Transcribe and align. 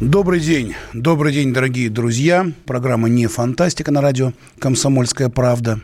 Добрый 0.00 0.38
день, 0.38 0.76
добрый 0.92 1.32
день, 1.32 1.52
дорогие 1.52 1.90
друзья. 1.90 2.52
Программа 2.66 3.08
«Не 3.08 3.26
фантастика» 3.26 3.90
на 3.90 4.00
радио 4.00 4.32
«Комсомольская 4.60 5.28
правда». 5.28 5.80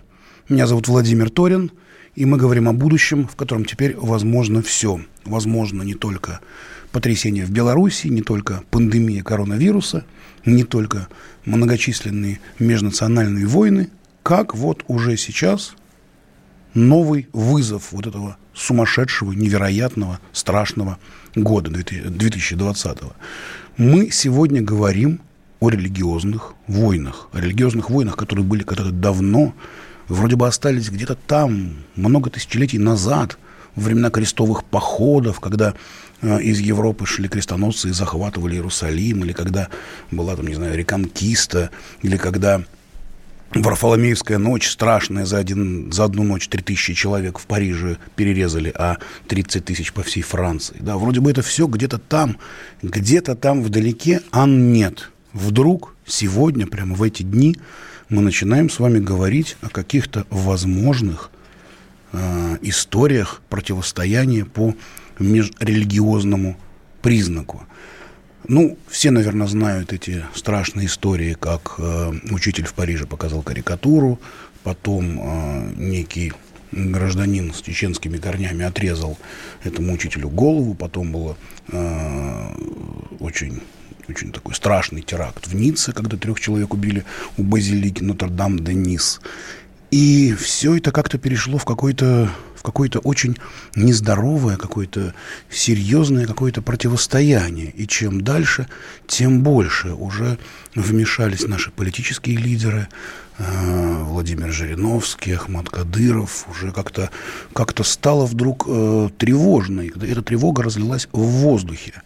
Меня 0.49 0.69
зовут 0.69 0.87
Владимир 0.87 1.31
Торин, 1.31 1.73
и 2.15 2.25
мы 2.25 2.37
говорим 2.37 2.69
о 2.69 2.73
будущем, 2.73 3.27
в 3.27 3.35
котором 3.35 3.65
теперь 3.65 3.97
возможно 3.97 4.63
все. 4.63 5.01
Возможно 5.25 5.83
не 5.83 5.95
только 5.95 6.39
потрясение 6.93 7.45
в 7.45 7.51
Беларуси, 7.51 8.07
не 8.07 8.23
только 8.23 8.63
пандемия 8.71 9.25
коронавируса, 9.25 10.05
не 10.47 10.62
только 10.62 11.09
многочисленные 11.45 12.39
межнациональные 12.61 13.49
войны, 13.49 13.91
как 14.23 14.55
вот 14.55 14.85
уже 14.87 15.17
сейчас 15.17 15.75
новый 16.73 17.29
вызов 17.33 17.91
вот 17.91 18.07
этого 18.07 18.37
сумасшедшего, 18.53 19.33
невероятного, 19.33 20.21
страшного 20.33 20.99
года 21.35 21.71
2020 21.71 22.99
-го. 22.99 23.12
Мы 23.77 24.12
сегодня 24.12 24.62
говорим 24.62 25.20
о 25.58 25.69
религиозных 25.69 26.55
войнах. 26.69 27.28
О 27.33 27.41
религиозных 27.41 27.91
войнах, 27.91 28.16
которые 28.16 28.44
были 28.44 28.62
когда-то 28.62 28.92
давно, 28.92 29.53
вроде 30.06 30.36
бы 30.36 30.47
остались 30.47 30.91
где-то 30.91 31.16
там, 31.16 31.78
много 31.97 32.31
тысячелетий 32.31 32.78
назад, 32.78 33.36
во 33.75 33.83
времена 33.83 34.11
крестовых 34.11 34.62
походов, 34.62 35.41
когда 35.41 35.75
э, 36.22 36.41
из 36.42 36.61
Европы 36.61 37.05
шли 37.05 37.28
крестоносцы 37.28 37.89
и 37.89 37.92
захватывали 37.92 38.55
Иерусалим, 38.55 39.25
или 39.25 39.33
когда 39.33 39.66
была 40.12 40.36
там, 40.36 40.47
не 40.47 40.55
знаю, 40.55 40.77
реконкиста, 40.77 41.70
или 42.03 42.16
когда 42.16 42.62
Варфоломеевская 43.55 44.38
ночь 44.38 44.69
страшная, 44.69 45.27
за, 45.27 45.38
один, 45.38 45.92
за 45.92 46.05
одну 46.05 46.24
ночь 46.24 46.48
3000 46.48 46.94
человек 46.94 47.38
в 47.38 47.47
Париже 47.47 47.98
перерезали, 48.16 48.72
а 48.77 48.98
30 49.28 49.64
тысяч 49.64 49.92
по 49.92 50.02
всей 50.02 50.22
Франции. 50.22 50.77
Да, 50.80 50.97
вроде 50.97 51.20
бы 51.20 51.30
это 51.30 51.42
все 51.42 51.66
где-то 51.66 51.98
там, 51.98 52.38
где-то 52.82 53.36
там 53.36 53.62
вдалеке, 53.62 54.22
а 54.32 54.47
нет. 54.47 55.10
Вдруг 55.32 55.94
сегодня, 56.06 56.66
прямо 56.66 56.94
в 56.94 57.02
эти 57.02 57.22
дни, 57.22 57.56
мы 58.08 58.22
начинаем 58.22 58.69
с 58.70 58.78
вами 58.78 58.98
говорить 58.98 59.56
о 59.62 59.69
каких-то 59.69 60.27
возможных 60.30 61.30
э, 62.12 62.58
историях 62.62 63.41
противостояния 63.48 64.44
по 64.44 64.75
межрелигиозному 65.19 66.56
признаку. 67.02 67.62
Ну, 68.47 68.77
все, 68.89 69.11
наверное, 69.11 69.47
знают 69.47 69.92
эти 69.92 70.25
страшные 70.34 70.87
истории, 70.87 71.34
как 71.39 71.77
э, 71.78 72.12
учитель 72.31 72.67
в 72.67 72.75
Париже 72.75 73.06
показал 73.06 73.42
карикатуру, 73.42 74.20
потом 74.62 75.19
э, 75.19 75.73
некий 75.77 76.33
гражданин 76.72 77.55
с 77.55 77.62
чеченскими 77.62 78.19
корнями 78.19 78.65
отрезал 78.65 79.17
этому 79.62 79.92
учителю 79.95 80.28
голову, 80.28 80.75
потом 80.75 81.12
было 81.12 81.37
э, 81.69 82.55
очень 83.20 83.62
очень 84.06 84.33
такой 84.33 84.55
страшный 84.55 85.00
теракт 85.00 85.47
в 85.47 85.55
Ницце, 85.55 85.92
когда 85.92 86.19
трех 86.19 86.39
человек 86.39 86.75
убили 86.75 87.05
у 87.39 87.42
базилики 87.42 88.03
Нотр-Дам-де-Нис. 88.03 89.21
И 89.91 90.34
все 90.34 90.76
это 90.76 90.93
как-то 90.93 91.16
перешло 91.16 91.56
в 91.56 91.65
какой-то 91.65 92.31
какое-то 92.64 92.98
очень 93.00 93.36
нездоровое, 93.76 94.56
какое-то 94.56 95.14
серьезное 95.50 96.26
какое-то 96.26 96.62
противостояние. 96.62 97.70
И 97.70 97.86
чем 97.86 98.22
дальше, 98.22 98.66
тем 99.06 99.42
больше 99.42 99.92
уже 99.92 100.38
вмешались 100.75 101.47
наши 101.47 101.70
политические 101.70 102.38
лидеры, 102.38 102.88
э, 103.38 104.02
Владимир 104.04 104.50
Жириновский, 104.50 105.32
Ахмад 105.32 105.69
Кадыров, 105.69 106.47
уже 106.50 106.72
как-то 106.72 107.10
как 107.52 107.75
стало 107.84 108.25
вдруг 108.25 108.64
э, 108.66 109.10
тревожно. 109.19 109.82
И 109.82 109.91
эта 109.91 110.22
тревога 110.22 110.62
разлилась 110.62 111.06
в 111.12 111.20
воздухе. 111.20 112.02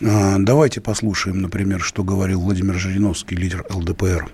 Э, 0.00 0.36
давайте 0.38 0.80
послушаем, 0.80 1.40
например, 1.40 1.80
что 1.80 2.02
говорил 2.02 2.40
Владимир 2.40 2.74
Жириновский, 2.74 3.36
лидер 3.36 3.64
ЛДПР. 3.70 4.28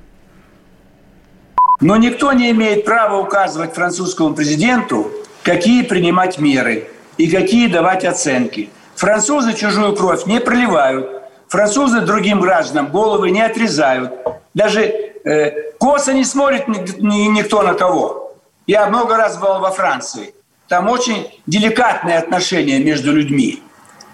Но 1.81 1.97
никто 1.97 2.33
не 2.33 2.51
имеет 2.51 2.85
права 2.85 3.19
указывать 3.19 3.75
французскому 3.75 4.35
президенту, 4.35 5.11
какие 5.43 5.83
принимать 5.83 6.39
меры 6.39 6.89
и 7.17 7.31
какие 7.31 7.67
давать 7.67 8.05
оценки. 8.05 8.71
Французы 8.95 9.55
чужую 9.55 9.97
кровь 9.97 10.27
не 10.27 10.41
проливают, 10.41 11.23
французы 11.49 12.01
другим 12.01 12.41
гражданам 12.41 12.91
головы 12.91 13.31
не 13.31 13.43
отрезают, 13.43 14.13
даже 14.55 14.83
э, 14.83 15.73
косо 15.79 16.13
не 16.13 16.25
смотрит 16.25 16.69
ни, 16.69 16.79
ни, 17.01 17.27
никто 17.29 17.63
на 17.63 17.75
кого. 17.75 18.37
Я 18.67 18.87
много 18.87 19.17
раз 19.17 19.39
был 19.39 19.59
во 19.59 19.71
Франции. 19.71 20.35
Там 20.69 20.89
очень 20.89 21.29
деликатные 21.47 22.19
отношения 22.19 22.79
между 22.79 23.13
людьми. 23.13 23.63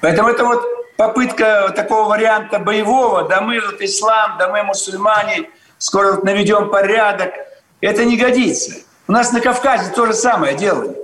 Поэтому 0.01 0.29
это 0.29 0.45
вот 0.45 0.63
попытка 0.97 1.73
такого 1.77 2.09
варианта 2.09 2.59
боевого, 2.59 3.29
да 3.29 3.41
мы 3.41 3.61
вот 3.61 3.81
ислам, 3.81 4.37
да 4.39 4.49
мы 4.49 4.63
мусульмане, 4.63 5.51
скоро 5.79 6.13
вот 6.13 6.25
наведем 6.25 6.71
порядок, 6.71 7.33
это 7.81 8.05
не 8.05 8.16
годится. 8.16 8.75
У 9.06 9.12
нас 9.12 9.33
на 9.33 9.41
Кавказе 9.41 9.91
то 9.94 10.06
же 10.06 10.12
самое 10.12 10.56
делали. 10.56 10.97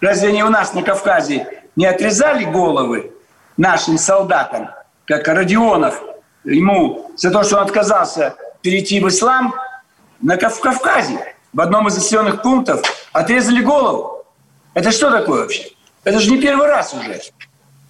Разве 0.00 0.28
они 0.28 0.42
у 0.42 0.48
нас 0.50 0.74
на 0.74 0.82
Кавказе 0.82 1.64
не 1.74 1.86
отрезали 1.86 2.44
головы 2.44 3.12
нашим 3.56 3.98
солдатам, 3.98 4.70
как 5.06 5.26
Родионов 5.28 6.02
ему 6.44 7.10
за 7.16 7.30
то, 7.30 7.42
что 7.42 7.56
он 7.56 7.64
отказался 7.64 8.34
перейти 8.60 9.00
в 9.00 9.08
ислам 9.08 9.54
на 10.20 10.36
Кавказе, 10.36 11.34
в 11.52 11.60
одном 11.60 11.88
из 11.88 11.94
заселенных 11.94 12.42
пунктов 12.42 12.82
отрезали 13.12 13.62
голову. 13.62 14.24
Это 14.74 14.90
что 14.90 15.10
такое 15.10 15.42
вообще? 15.42 15.68
Это 16.04 16.18
же 16.18 16.30
не 16.30 16.40
первый 16.40 16.66
раз 16.66 16.92
уже. 16.92 17.20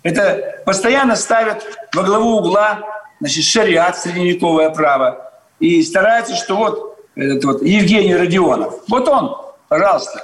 Это 0.02 0.62
постоянно 0.64 1.16
ставят 1.16 1.64
во 1.92 2.04
главу 2.04 2.36
угла 2.36 2.78
значит, 3.20 3.44
шариат, 3.44 3.98
средневековое 3.98 4.70
право. 4.70 5.32
И 5.58 5.82
стараются, 5.82 6.36
что 6.36 6.56
вот 6.56 6.95
этот 7.16 7.44
вот 7.44 7.62
Евгений 7.62 8.14
Родионов, 8.14 8.74
вот 8.88 9.08
он, 9.08 9.36
пожалуйста, 9.68 10.22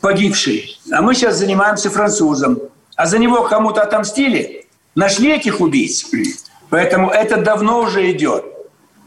погибший. 0.00 0.78
А 0.92 1.02
мы 1.02 1.14
сейчас 1.14 1.36
занимаемся 1.36 1.90
французом. 1.90 2.58
А 2.94 3.06
за 3.06 3.18
него 3.18 3.42
кому-то 3.44 3.82
отомстили? 3.82 4.66
Нашли 4.94 5.32
этих 5.32 5.60
убийц? 5.60 6.06
Поэтому 6.68 7.10
это 7.10 7.40
давно 7.40 7.80
уже 7.80 8.10
идет. 8.12 8.44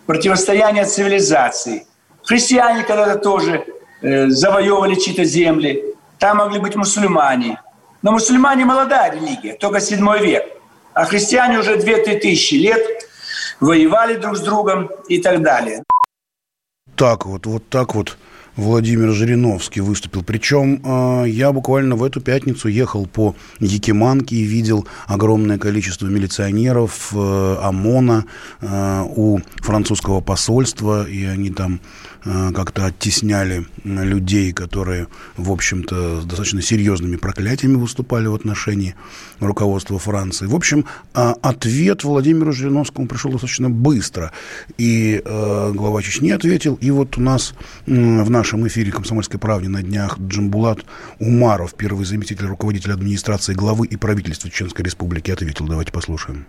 Противостояние 0.07 0.85
цивилизаций. 0.85 1.85
Христиане 2.23 2.83
когда-то 2.83 3.19
тоже 3.19 3.65
э, 4.01 4.29
завоевывали 4.29 4.95
чьи-то 4.95 5.23
земли. 5.23 5.83
Там 6.17 6.37
могли 6.37 6.59
быть 6.59 6.75
мусульмане. 6.75 7.61
Но 8.01 8.11
мусульмане 8.11 8.65
молодая 8.65 9.11
религия, 9.13 9.53
только 9.53 9.79
7 9.79 10.17
век. 10.19 10.45
А 10.93 11.05
христиане 11.05 11.59
уже 11.59 11.77
2-3 11.77 12.19
тысячи 12.19 12.55
лет 12.55 12.85
воевали 13.59 14.15
друг 14.15 14.35
с 14.35 14.41
другом 14.41 14.89
и 15.07 15.21
так 15.21 15.41
далее. 15.41 15.83
Так 16.95 17.25
вот, 17.25 17.45
вот 17.45 17.67
так 17.69 17.95
вот 17.95 18.17
Владимир 18.55 19.11
Жириновский 19.13 19.81
выступил. 19.81 20.23
Причем 20.23 20.79
э, 20.83 21.25
я 21.27 21.51
буквально 21.51 21.95
в 21.95 22.03
эту 22.03 22.21
пятницу 22.21 22.67
ехал 22.67 23.07
по 23.07 23.35
Якиманке 23.59 24.35
и 24.35 24.43
видел 24.43 24.87
огромное 25.07 25.57
количество 25.57 26.05
милиционеров 26.05 27.11
э, 27.13 27.57
ОМОНа 27.61 28.25
э, 28.61 29.03
у 29.15 29.39
французского 29.57 30.21
посольства, 30.21 31.07
и 31.07 31.23
они 31.25 31.49
там 31.49 31.79
как-то 32.23 32.85
оттесняли 32.85 33.67
людей, 33.83 34.53
которые, 34.53 35.07
в 35.35 35.51
общем-то, 35.51 36.21
с 36.21 36.23
достаточно 36.23 36.61
серьезными 36.61 37.17
проклятиями 37.17 37.75
выступали 37.75 38.27
в 38.27 38.33
отношении 38.33 38.95
руководства 39.41 39.99
Франции. 39.99 40.45
В 40.45 40.55
общем, 40.55 40.85
а, 41.13 41.35
ответ 41.41 42.05
Владимиру 42.05 42.53
Жириновскому 42.53 43.09
пришел 43.09 43.29
достаточно 43.31 43.69
быстро. 43.69 44.31
И 44.77 45.21
глава 45.25 46.01
Чечни 46.01 46.31
ответил, 46.31 46.77
и 46.79 46.91
вот 46.91 47.17
у 47.17 47.21
нас 47.21 47.55
в 47.85 48.29
нашем 48.29 48.42
эфире 48.43 48.91
«Комсомольской 48.91 49.39
правде» 49.39 49.69
на 49.69 49.81
днях 49.81 50.19
Джамбулат 50.19 50.79
Умаров, 51.19 51.73
первый 51.75 52.05
заместитель 52.05 52.47
руководителя 52.47 52.93
администрации 52.93 53.53
главы 53.53 53.87
и 53.87 53.95
правительства 53.95 54.49
Чеченской 54.49 54.83
Республики, 54.83 55.31
ответил. 55.31 55.65
Давайте 55.67 55.91
послушаем. 55.91 56.45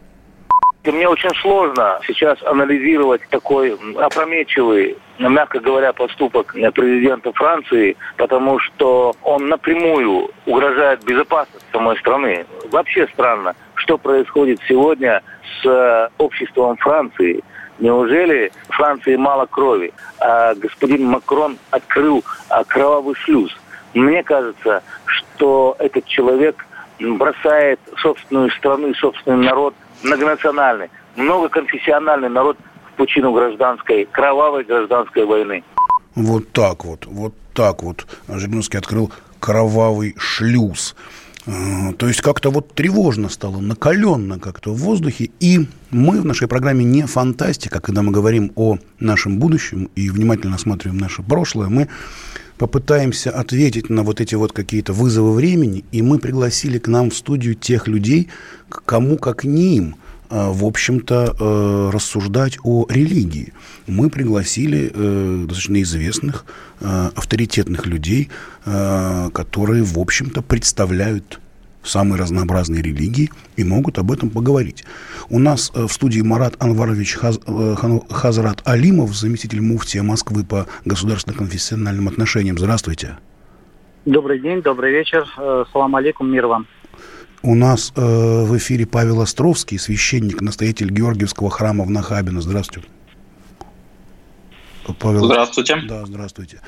Мне 0.85 1.09
очень 1.09 1.35
сложно 1.37 1.99
сейчас 2.07 2.43
анализировать 2.43 3.23
такой 3.31 3.79
опрометчивый, 3.97 4.99
мягко 5.19 5.61
говоря, 5.61 5.95
поступок 5.95 6.53
президента 6.75 7.33
Франции, 7.33 7.97
потому 8.19 8.59
что 8.59 9.15
он 9.23 9.49
напрямую 9.49 10.31
угрожает 10.45 11.03
безопасности 11.05 11.65
самой 11.73 11.97
страны. 11.99 12.45
Вообще 12.71 13.09
странно, 13.15 13.55
что 13.77 13.97
происходит 13.97 14.61
сегодня 14.69 15.23
с 15.63 15.67
э, 15.67 16.09
обществом 16.19 16.77
Франции. 16.77 17.43
Неужели 17.79 18.53
Франции 18.69 19.17
мало 19.17 19.47
крови? 19.47 19.93
А 20.21 20.55
господин 20.55 21.07
Макрон 21.07 21.59
открыл 21.71 22.25
а, 22.49 22.65
кровавый 22.65 23.15
шлюз. 23.15 23.55
Мне 23.95 24.23
кажется, 24.23 24.83
что 25.07 25.77
этот 25.79 26.05
человек 26.07 26.67
бросает 26.99 27.81
собственную 27.99 28.51
страну, 28.53 28.95
собственный 28.95 29.45
народ, 29.45 29.75
многонациональный, 30.03 30.91
многоконфессиональный 31.17 32.29
народ 32.29 32.57
в 32.93 32.97
пучину 32.97 33.33
гражданской, 33.33 34.07
кровавой 34.07 34.65
гражданской 34.65 35.25
войны. 35.25 35.65
Вот 36.15 36.53
так 36.53 36.85
вот, 36.85 37.07
вот 37.07 37.35
так 37.55 37.83
вот 37.83 38.07
Жириновский 38.29 38.79
открыл 38.79 39.13
кровавый 39.41 40.15
шлюз. 40.19 40.95
А, 41.47 41.93
то 41.93 42.09
есть 42.09 42.23
как-то 42.23 42.51
вот 42.51 42.75
тревожно 42.75 43.29
стало, 43.29 43.61
накаленно 43.61 44.39
как-то 44.39 44.73
в 44.73 44.79
воздухе. 44.79 45.31
И 45.41 45.67
мы 45.91 46.21
в 46.21 46.25
нашей 46.25 46.49
программе 46.49 46.85
не 46.85 47.07
фантастика, 47.07 47.81
когда 47.81 48.03
мы 48.03 48.13
говорим 48.13 48.53
о 48.57 48.79
нашем 48.99 49.39
будущем 49.39 49.91
и 49.95 50.09
внимательно 50.09 50.57
осматриваем 50.57 50.99
наше 50.99 51.23
прошлое, 51.23 51.69
мы 51.69 51.89
попытаемся 52.57 53.31
ответить 53.31 53.91
на 53.91 54.03
вот 54.03 54.21
эти 54.21 54.35
вот 54.37 54.53
какие-то 54.53 54.93
вызовы 54.93 55.35
времени, 55.35 55.85
и 55.93 56.03
мы 56.03 56.19
пригласили 56.19 56.79
к 56.79 56.89
нам 56.89 57.11
в 57.11 57.17
студию 57.17 57.55
тех 57.55 57.89
людей, 57.89 58.29
кому 58.69 59.19
как 59.19 59.45
не 59.45 59.77
им, 59.77 59.97
в 60.35 60.65
общем-то, 60.65 61.37
э, 61.39 61.91
рассуждать 61.93 62.59
о 62.65 62.87
религии. 62.89 63.53
Мы 63.87 64.11
пригласили 64.11 64.91
э, 64.93 65.45
достаточно 65.47 65.81
известных, 65.83 66.45
э, 66.81 67.11
авторитетных 67.15 67.87
людей, 67.87 68.31
которые, 68.65 69.83
в 69.83 69.99
общем-то, 69.99 70.41
представляют 70.41 71.39
самые 71.83 72.19
разнообразные 72.19 72.83
религии 72.83 73.31
и 73.57 73.65
могут 73.65 73.99
об 73.99 74.11
этом 74.11 74.31
поговорить. 74.31 74.85
У 75.29 75.39
нас 75.39 75.71
в 75.75 75.89
студии 75.89 76.23
Марат 76.23 76.55
Анварович 76.59 77.15
Хаз, 77.17 77.39
Хазрат 78.09 78.63
Алимов, 78.65 79.15
заместитель 79.15 79.61
муфтия 79.61 80.03
Москвы 80.03 80.45
по 80.45 80.67
государственно-конфессиональным 80.87 82.09
отношениям. 82.09 82.57
Здравствуйте. 82.57 83.19
Добрый 84.07 84.41
день, 84.41 84.63
добрый 84.63 84.93
вечер. 84.93 85.27
Салам 85.73 85.95
алейкум, 85.95 86.33
мир 86.33 86.47
вам. 86.47 86.67
У 87.45 87.55
нас 87.55 87.93
э, 87.95 88.01
в 88.01 88.57
эфире 88.57 88.87
Павел 88.87 89.21
Островский, 89.21 89.79
священник, 89.79 90.41
настоятель 90.41 90.91
Георгиевского 90.91 91.51
храма 91.51 91.85
в 91.85 91.91
Нахабино. 91.91 92.41
Здравствуйте. 92.41 92.89
Павел. 94.99 95.27
Здравствуйте. 95.27 95.77
Да, 95.87 96.07
здравствуйте. 96.07 96.61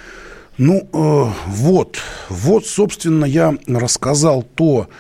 Ну, 0.59 0.87
э, 0.93 1.33
вот, 1.47 1.99
вот, 2.29 2.67
собственно, 2.67 3.25
я 3.25 3.57
рассказал 3.67 4.43
то, 4.43 4.91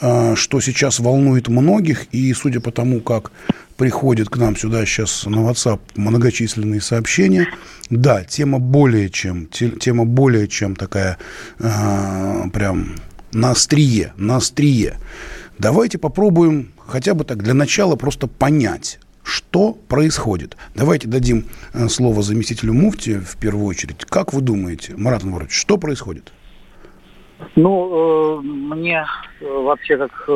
э, 0.00 0.36
что 0.36 0.60
сейчас 0.60 1.00
волнует 1.00 1.48
многих, 1.48 2.06
и 2.12 2.32
судя 2.32 2.60
по 2.60 2.72
тому, 2.72 3.02
как 3.02 3.30
приходит 3.76 4.30
к 4.30 4.38
нам 4.38 4.56
сюда 4.56 4.86
сейчас 4.86 5.26
на 5.26 5.46
WhatsApp 5.46 5.80
многочисленные 5.96 6.80
сообщения, 6.80 7.46
да, 7.90 8.24
тема 8.24 8.58
более 8.58 9.10
чем, 9.10 9.48
тема 9.48 10.06
более 10.06 10.48
чем 10.48 10.76
такая, 10.76 11.18
э, 11.58 12.42
прям 12.54 12.96
на 13.36 13.50
острие, 13.50 14.12
на 14.16 14.36
острие. 14.36 14.96
Давайте 15.58 15.98
попробуем 15.98 16.72
хотя 16.86 17.14
бы 17.14 17.24
так 17.24 17.42
для 17.42 17.52
начала 17.52 17.94
просто 17.94 18.26
понять, 18.26 18.98
что 19.22 19.72
происходит. 19.72 20.56
Давайте 20.74 21.06
дадим 21.06 21.44
э, 21.74 21.88
слово 21.88 22.22
заместителю 22.22 22.72
муфти 22.72 23.18
в 23.18 23.36
первую 23.36 23.66
очередь. 23.66 24.04
Как 24.06 24.32
вы 24.32 24.40
думаете, 24.40 24.94
Марат 24.96 25.22
Анварович, 25.22 25.52
что 25.52 25.76
происходит? 25.76 26.32
Ну, 27.56 28.38
э, 28.38 28.40
мне 28.40 29.04
э, 29.40 29.44
вообще 29.44 29.98
как 29.98 30.28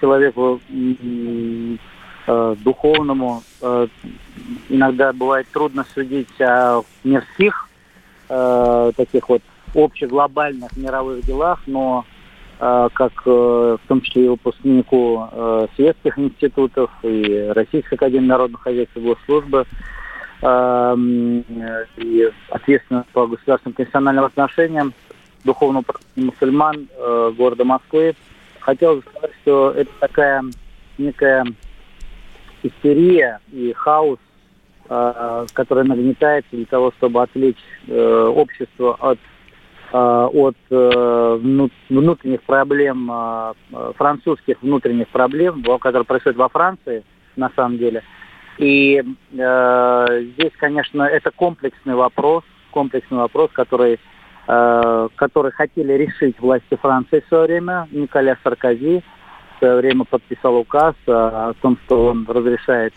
человеку 0.00 0.60
духовному 2.26 3.42
иногда 4.70 5.12
бывает 5.12 5.46
трудно 5.52 5.84
судить 5.94 6.40
о 6.40 6.80
мирских 7.04 7.68
таких 8.96 9.28
вот 9.28 9.42
общеглобальных 9.74 10.74
мировых 10.74 11.26
делах, 11.26 11.60
но 11.66 12.06
как 12.58 13.12
э, 13.26 13.76
в 13.82 13.88
том 13.88 14.00
числе 14.00 14.26
и 14.26 14.28
выпускнику 14.28 15.28
э, 15.30 15.66
светских 15.74 16.18
институтов 16.18 16.90
и 17.02 17.50
Российской 17.54 17.94
академии 17.94 18.26
народного 18.26 18.62
хозяйства 18.62 19.00
госслужбы 19.00 19.66
и 21.96 22.30
ответственно 22.50 23.06
по 23.14 23.26
государственным 23.26 23.74
конституциональным 23.74 24.24
отношениям 24.26 24.92
духовного 25.42 25.86
мусульман 26.16 26.88
э, 26.94 27.32
города 27.36 27.64
Москвы. 27.64 28.14
Хотел 28.60 29.00
сказать, 29.02 29.30
что 29.42 29.70
это 29.70 29.90
такая 30.00 30.44
некая 30.98 31.46
истерия 32.62 33.40
и 33.52 33.72
хаос, 33.72 34.18
который 34.86 35.84
нагнетается 35.84 36.50
для 36.52 36.66
того, 36.66 36.92
чтобы 36.98 37.22
отвлечь 37.22 37.56
общество 37.88 38.96
от 39.00 39.18
от 39.96 40.56
э, 40.70 41.38
внутренних 41.88 42.42
проблем, 42.42 43.08
э, 43.12 43.52
французских 43.96 44.60
внутренних 44.60 45.08
проблем, 45.08 45.62
которые 45.78 46.04
происходят 46.04 46.36
во 46.36 46.48
Франции, 46.48 47.04
на 47.36 47.50
самом 47.54 47.78
деле. 47.78 48.02
И 48.58 49.04
э, 49.32 50.24
здесь, 50.34 50.52
конечно, 50.58 51.02
это 51.02 51.30
комплексный 51.30 51.94
вопрос, 51.94 52.42
комплексный 52.72 53.18
вопрос, 53.18 53.50
который, 53.52 54.00
э, 54.48 55.08
который 55.14 55.52
хотели 55.52 55.92
решить 55.92 56.40
власти 56.40 56.76
Франции 56.80 57.20
в 57.20 57.28
свое 57.28 57.44
время. 57.44 57.86
Николя 57.92 58.36
Саркози 58.42 59.04
в 59.54 59.58
свое 59.60 59.76
время 59.76 60.04
подписал 60.04 60.56
указ 60.56 60.96
о 61.06 61.52
том, 61.62 61.78
что 61.84 62.06
он 62.06 62.26
разрешает 62.28 62.94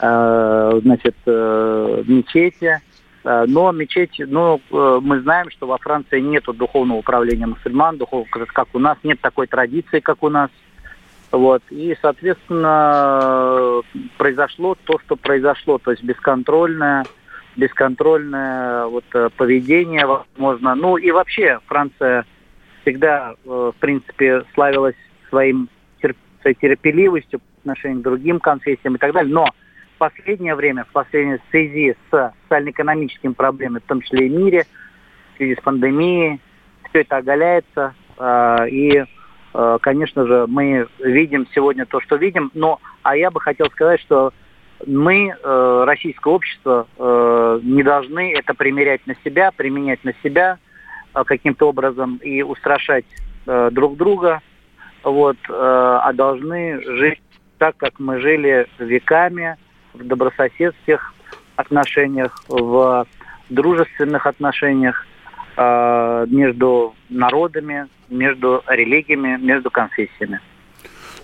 э, 0.00 0.80
значит, 0.82 1.14
э, 1.26 2.02
мечети, 2.06 2.80
Э, 2.80 2.93
но 3.46 3.72
мечеть, 3.72 4.18
ну, 4.18 4.60
э, 4.70 5.00
мы 5.02 5.20
знаем, 5.20 5.50
что 5.50 5.66
во 5.66 5.78
Франции 5.78 6.20
нет 6.20 6.44
духовного 6.44 6.98
управления 6.98 7.46
мусульман, 7.46 7.96
духов, 7.96 8.28
как 8.30 8.68
у 8.74 8.78
нас, 8.78 8.98
нет 9.02 9.18
такой 9.20 9.46
традиции, 9.46 10.00
как 10.00 10.22
у 10.22 10.28
нас. 10.28 10.50
Вот. 11.32 11.62
И, 11.70 11.96
соответственно, 12.02 13.80
произошло 14.18 14.76
то, 14.84 14.98
что 15.00 15.16
произошло, 15.16 15.78
то 15.78 15.90
есть 15.90 16.04
бесконтрольное, 16.04 17.06
бесконтрольное 17.56 18.86
вот, 18.86 19.04
э, 19.14 19.30
поведение, 19.36 20.04
возможно. 20.04 20.74
Ну 20.74 20.98
и 20.98 21.10
вообще 21.10 21.60
Франция 21.66 22.26
всегда, 22.82 23.34
в 23.44 23.74
принципе, 23.80 24.44
славилась 24.52 24.96
своим 25.30 25.70
терпеливостью 26.42 27.38
по 27.40 27.44
отношению 27.60 28.00
к 28.00 28.04
другим 28.04 28.38
конфессиям 28.38 28.96
и 28.96 28.98
так 28.98 29.14
далее. 29.14 29.32
Но 29.32 29.48
последнее 30.04 30.54
время, 30.54 30.84
в 30.84 30.92
последнее 30.92 31.38
в 31.38 31.50
связи 31.50 31.96
с 32.10 32.32
социально-экономическими 32.42 33.32
проблемами, 33.32 33.80
в 33.80 33.88
том 33.88 34.00
числе 34.02 34.26
и 34.26 34.28
в 34.28 34.32
мире, 34.32 34.66
в 35.32 35.36
связи 35.36 35.54
с 35.54 35.60
пандемией, 35.60 36.40
все 36.88 37.00
это 37.00 37.16
оголяется. 37.16 37.94
Э, 38.18 38.68
и, 38.68 39.04
э, 39.54 39.78
конечно 39.80 40.26
же, 40.26 40.46
мы 40.46 40.86
видим 40.98 41.46
сегодня 41.54 41.86
то, 41.86 42.00
что 42.00 42.16
видим. 42.16 42.50
Но, 42.54 42.80
а 43.02 43.16
я 43.16 43.30
бы 43.30 43.40
хотел 43.40 43.70
сказать, 43.70 44.00
что 44.00 44.32
мы, 44.86 45.30
э, 45.30 45.84
российское 45.86 46.34
общество, 46.34 46.86
э, 46.98 47.60
не 47.62 47.82
должны 47.82 48.34
это 48.34 48.54
примерять 48.54 49.06
на 49.06 49.14
себя, 49.24 49.50
применять 49.52 50.04
на 50.04 50.12
себя 50.22 50.58
э, 51.14 51.24
каким-то 51.24 51.68
образом 51.68 52.16
и 52.22 52.42
устрашать 52.42 53.06
э, 53.46 53.70
друг 53.72 53.96
друга, 53.96 54.42
вот, 55.02 55.38
э, 55.48 55.52
а 55.52 56.12
должны 56.12 56.82
жить 56.82 57.20
так, 57.58 57.76
как 57.78 57.98
мы 57.98 58.20
жили 58.20 58.66
веками, 58.78 59.56
в 59.94 60.06
добрососедских 60.06 61.14
отношениях, 61.56 62.44
в 62.48 63.06
дружественных 63.48 64.26
отношениях 64.26 65.06
э, 65.56 66.26
между 66.28 66.94
народами, 67.08 67.86
между 68.08 68.62
религиями, 68.68 69.38
между 69.40 69.70
конфессиями. 69.70 70.40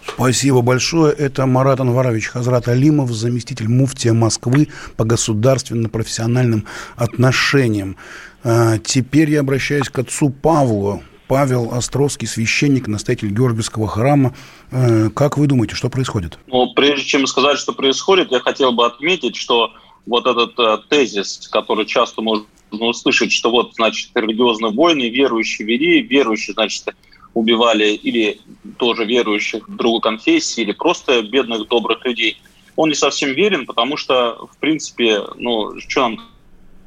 Спасибо 0.07 0.63
большое. 0.63 1.13
Это 1.13 1.47
Марат 1.47 1.81
Анварович 1.81 2.29
Хазрат 2.29 2.69
Алимов, 2.69 3.11
заместитель 3.11 3.69
муфтия 3.69 4.13
Москвы 4.13 4.69
по 4.97 5.05
государственно-профессиональным 5.05 6.67
отношениям. 6.97 7.97
А, 8.43 8.79
теперь 8.79 9.31
я 9.31 9.41
обращаюсь 9.41 9.89
к 9.89 9.99
отцу 9.99 10.31
Павлу. 10.31 11.03
Павел 11.31 11.73
Островский, 11.73 12.27
священник, 12.27 12.89
настоятель 12.89 13.31
Георгиевского 13.31 13.87
храма. 13.87 14.35
Э, 14.73 15.11
как 15.11 15.39
вы 15.39 15.47
думаете, 15.47 15.77
что 15.77 15.89
происходит? 15.89 16.41
Ну, 16.49 16.75
прежде 16.75 17.07
чем 17.07 17.25
сказать, 17.29 17.57
что 17.57 17.73
происходит, 17.73 18.33
я 18.33 18.41
хотел 18.41 18.73
бы 18.73 18.85
отметить, 18.85 19.37
что 19.37 19.71
вот 20.07 20.27
этот 20.27 20.59
э, 20.59 20.79
тезис, 20.89 21.49
который 21.53 21.87
часто 21.87 22.21
можно 22.21 22.47
услышать, 22.73 23.31
что 23.31 23.53
вот, 23.53 23.77
значит, 23.77 24.11
религиозные 24.17 24.73
войны, 24.73 25.09
верующие 25.09 25.69
вели, 25.69 26.03
верующие, 26.03 26.55
значит, 26.55 26.97
убивали 27.33 27.93
или 27.93 28.41
тоже 28.77 29.05
верующих 29.05 29.63
другой 29.69 30.01
конфессии, 30.01 30.63
или 30.63 30.73
просто 30.73 31.23
бедных, 31.23 31.69
добрых 31.69 32.05
людей. 32.05 32.43
Он 32.75 32.89
не 32.89 32.97
совсем 32.97 33.35
верен, 33.35 33.67
потому 33.67 33.97
что, 33.97 34.49
в 34.53 34.59
принципе, 34.59 35.21
ну, 35.37 35.79
что 35.79 36.09
нам 36.09 36.29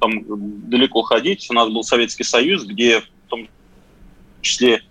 там 0.01 0.21
далеко 0.69 1.03
ходить? 1.03 1.47
У 1.50 1.53
нас 1.53 1.69
был 1.69 1.83
Советский 1.83 2.25
Союз, 2.25 2.65
где 2.65 3.00
в 3.00 3.29
том 3.29 3.47
числе 4.43 4.83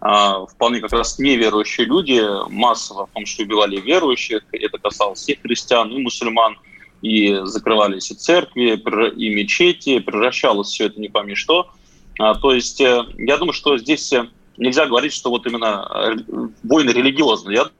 а, 0.00 0.46
вполне 0.46 0.80
как 0.80 0.92
раз 0.92 1.18
неверующие 1.18 1.86
люди 1.86 2.20
массово, 2.50 3.08
том 3.12 3.24
числе 3.24 3.44
убивали 3.44 3.80
верующих, 3.80 4.42
это 4.50 4.78
касалось 4.78 5.20
всех 5.20 5.40
христиан 5.42 5.90
и 5.90 5.98
мусульман, 5.98 6.56
и 7.02 7.40
закрывались 7.44 8.10
и 8.10 8.14
церкви, 8.14 8.82
и 9.16 9.34
мечети, 9.34 9.98
превращалось 9.98 10.68
все 10.68 10.86
это 10.86 11.00
не 11.00 11.08
пойми 11.08 11.34
что. 11.34 11.70
А, 12.18 12.34
то 12.34 12.52
есть 12.52 12.80
э, 12.80 13.04
я 13.18 13.36
думаю, 13.38 13.52
что 13.52 13.78
здесь 13.78 14.12
э, 14.12 14.28
нельзя 14.56 14.86
говорить, 14.86 15.12
что 15.12 15.30
вот 15.30 15.46
именно 15.46 15.88
э, 15.94 16.16
войны 16.62 16.90
религиозные. 16.90 17.56
Я 17.56 17.70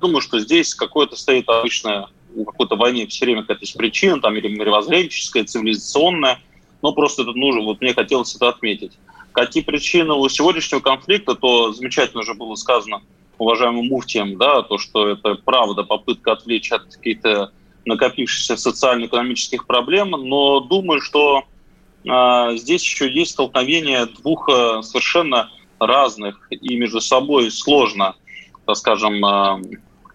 думаю, 0.00 0.20
что 0.20 0.38
здесь 0.38 0.74
какое-то 0.74 1.16
стоит 1.16 1.48
обычное 1.48 2.08
у 2.34 2.44
какой-то 2.44 2.76
войны 2.76 3.06
все 3.06 3.24
время 3.24 3.42
какая-то 3.42 3.62
есть 3.62 3.76
причина, 3.76 4.20
там 4.20 4.36
или 4.36 4.48
мировоззренческая, 4.48 5.44
цивилизационная, 5.44 6.40
но 6.82 6.92
просто 6.92 7.22
это 7.22 7.32
нужно, 7.32 7.62
вот 7.62 7.80
мне 7.80 7.94
хотелось 7.94 8.34
это 8.34 8.48
отметить. 8.48 8.92
Какие 9.32 9.62
причины 9.62 10.14
у 10.14 10.28
сегодняшнего 10.28 10.80
конфликта, 10.80 11.34
то 11.34 11.72
замечательно 11.72 12.22
уже 12.22 12.34
было 12.34 12.54
сказано 12.56 13.02
уважаемым 13.38 13.86
муфтием, 13.86 14.36
да, 14.36 14.62
то, 14.62 14.78
что 14.78 15.08
это 15.08 15.34
правда 15.34 15.82
попытка 15.82 16.32
отвлечь 16.32 16.70
от 16.72 16.94
каких-то 16.96 17.52
накопившихся 17.86 18.56
социально-экономических 18.56 19.66
проблем, 19.66 20.10
но 20.10 20.60
думаю, 20.60 21.00
что 21.00 21.44
э, 22.04 22.56
здесь 22.56 22.82
еще 22.82 23.10
есть 23.10 23.32
столкновение 23.32 24.06
двух 24.06 24.48
э, 24.48 24.82
совершенно 24.82 25.50
разных 25.78 26.46
и 26.50 26.76
между 26.76 27.00
собой 27.00 27.50
сложно, 27.50 28.14
так 28.66 28.76
скажем, 28.76 29.24
э, 29.24 29.62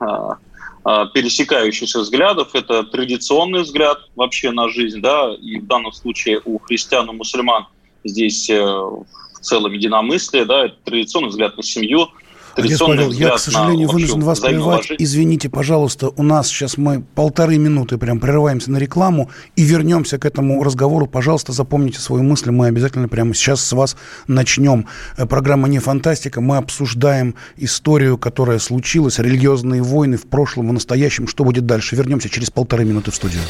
э, 0.02 1.06
пересекающихся 1.14 2.00
взглядов. 2.00 2.54
Это 2.54 2.84
традиционный 2.84 3.64
взгляд 3.64 3.98
вообще 4.16 4.52
на 4.52 4.70
жизнь, 4.70 5.02
да, 5.02 5.34
и 5.34 5.58
в 5.58 5.66
данном 5.66 5.92
случае 5.92 6.42
у 6.46 6.60
христиан 6.60 7.10
и 7.10 7.14
мусульман 7.14 7.66
здесь 8.06 8.50
э, 8.50 8.64
в 8.64 9.40
целом 9.42 9.74
единомыслие, 9.74 10.46
да, 10.46 10.66
это 10.66 10.76
традиционный 10.86 11.30
взгляд 11.30 11.58
на 11.58 11.64
семью– 11.64 12.08
Отец 12.56 12.80
Павел, 12.80 13.12
я, 13.12 13.32
к 13.32 13.40
сожалению, 13.40 13.90
вынужден 13.90 14.22
вас 14.22 14.40
прервать. 14.40 14.88
Извините, 14.98 15.50
пожалуйста, 15.50 16.10
у 16.16 16.24
нас 16.24 16.48
сейчас 16.48 16.78
мы 16.78 17.04
полторы 17.16 17.58
минуты 17.58 17.98
прям 17.98 18.20
прерываемся 18.20 18.72
на 18.72 18.78
рекламу 18.78 19.30
и 19.56 19.64
вернемся 19.64 20.18
к 20.18 20.26
этому 20.26 20.64
разговору. 20.64 21.06
Пожалуйста, 21.08 21.52
запомните 21.52 22.00
свою 22.00 22.24
мысль. 22.24 22.52
Мы 22.52 22.68
обязательно 22.68 23.10
прямо 23.10 23.34
сейчас 23.34 23.62
с 23.62 23.72
вас 23.74 23.98
начнем. 24.28 24.88
Э, 25.18 25.26
программа 25.26 25.68
«Не 25.68 25.80
фантастика». 25.80 26.40
Мы 26.40 26.58
обсуждаем 26.58 27.36
историю, 27.58 28.18
которая 28.18 28.60
случилась, 28.60 29.20
религиозные 29.20 29.82
войны 29.82 30.18
в 30.18 30.26
прошлом, 30.26 30.70
в 30.70 30.74
настоящем. 30.74 31.28
Что 31.28 31.44
будет 31.44 31.66
дальше? 31.66 31.96
Вернемся 31.96 32.30
через 32.30 32.52
полторы 32.52 32.86
минуты 32.86 33.12
в 33.12 33.16
студию. 33.16 33.42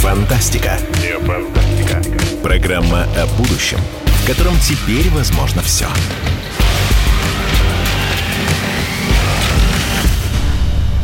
Фантастика. 0.00 0.78
Не 1.02 1.18
фантастика. 1.26 2.02
Программа 2.42 3.02
о 3.18 3.26
будущем, 3.36 3.78
в 4.06 4.26
котором 4.26 4.58
теперь 4.60 5.10
возможно 5.10 5.60
все. 5.60 5.86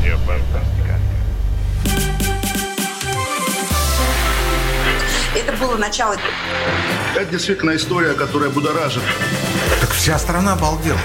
Не 0.03 0.17
фантастика. 0.17 0.99
Это 5.35 5.53
было 5.59 5.77
начало. 5.77 6.17
Это 7.15 7.31
действительно 7.31 7.77
история, 7.77 8.15
которая 8.15 8.49
будоражит. 8.49 9.03
Так 9.83 9.91
вся 9.91 10.19
страна 10.19 10.55
обалдела. 10.55 10.99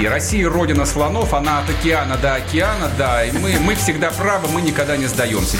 И 0.00 0.06
Россия 0.06 0.48
родина 0.48 0.86
слонов, 0.86 1.34
она 1.34 1.58
от 1.58 1.68
океана 1.68 2.16
до 2.16 2.36
океана, 2.36 2.90
да. 2.96 3.22
И 3.22 3.32
мы, 3.32 3.58
мы 3.60 3.74
всегда 3.74 4.10
правы, 4.12 4.48
мы 4.48 4.62
никогда 4.62 4.96
не 4.96 5.06
сдаемся. 5.08 5.58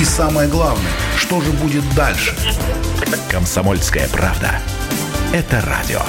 И 0.00 0.04
самое 0.04 0.48
главное, 0.48 0.90
что 1.16 1.40
же 1.40 1.50
будет 1.52 1.84
дальше? 1.94 2.34
Комсомольская 3.30 4.08
правда. 4.08 4.60
Это 5.32 5.60
радио. 5.60 6.00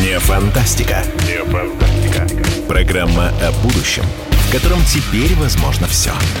Не 0.00 0.18
фантастика. 0.20 1.02
Не 1.26 1.44
фантастика. 1.44 2.26
Программа 2.68 3.28
о 3.28 3.52
будущем, 3.62 4.04
в 4.30 4.52
котором 4.52 4.82
теперь 4.84 5.34
возможно 5.34 5.86
все. 5.88 6.12
Все. 6.12 6.40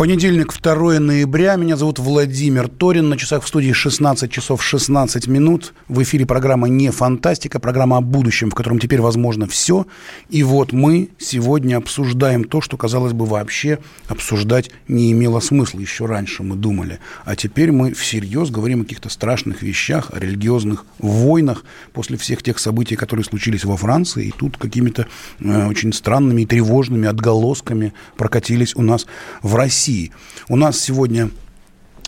Понедельник, 0.00 0.54
2 0.58 0.98
ноября. 0.98 1.56
Меня 1.56 1.76
зовут 1.76 1.98
Владимир 1.98 2.68
Торин. 2.68 3.10
На 3.10 3.18
часах 3.18 3.44
в 3.44 3.48
студии 3.48 3.72
16 3.72 4.32
часов 4.32 4.64
16 4.64 5.26
минут. 5.26 5.74
В 5.88 6.02
эфире 6.02 6.24
программа 6.24 6.70
«Не 6.70 6.88
фантастика», 6.90 7.60
программа 7.60 7.98
о 7.98 8.00
будущем, 8.00 8.48
в 8.48 8.54
котором 8.54 8.78
теперь 8.78 9.02
возможно 9.02 9.46
все. 9.46 9.86
И 10.30 10.42
вот 10.42 10.72
мы 10.72 11.10
сегодня 11.18 11.76
обсуждаем 11.76 12.44
то, 12.44 12.62
что, 12.62 12.78
казалось 12.78 13.12
бы, 13.12 13.26
вообще 13.26 13.78
обсуждать 14.08 14.70
не 14.88 15.12
имело 15.12 15.38
смысла. 15.40 15.80
Еще 15.80 16.06
раньше 16.06 16.42
мы 16.44 16.56
думали. 16.56 16.98
А 17.26 17.36
теперь 17.36 17.70
мы 17.70 17.92
всерьез 17.92 18.48
говорим 18.48 18.80
о 18.80 18.84
каких-то 18.84 19.10
страшных 19.10 19.60
вещах, 19.60 20.12
о 20.14 20.18
религиозных 20.18 20.86
войнах 20.98 21.62
после 21.92 22.16
всех 22.16 22.42
тех 22.42 22.58
событий, 22.58 22.96
которые 22.96 23.24
случились 23.24 23.66
во 23.66 23.76
Франции. 23.76 24.28
И 24.28 24.30
тут 24.30 24.56
какими-то 24.56 25.08
э, 25.40 25.66
очень 25.66 25.92
странными 25.92 26.40
и 26.40 26.46
тревожными 26.46 27.06
отголосками 27.06 27.92
прокатились 28.16 28.74
у 28.74 28.80
нас 28.80 29.06
в 29.42 29.54
России. 29.56 29.89
России. 29.90 30.12
У 30.48 30.56
нас 30.56 30.80
сегодня 30.80 31.30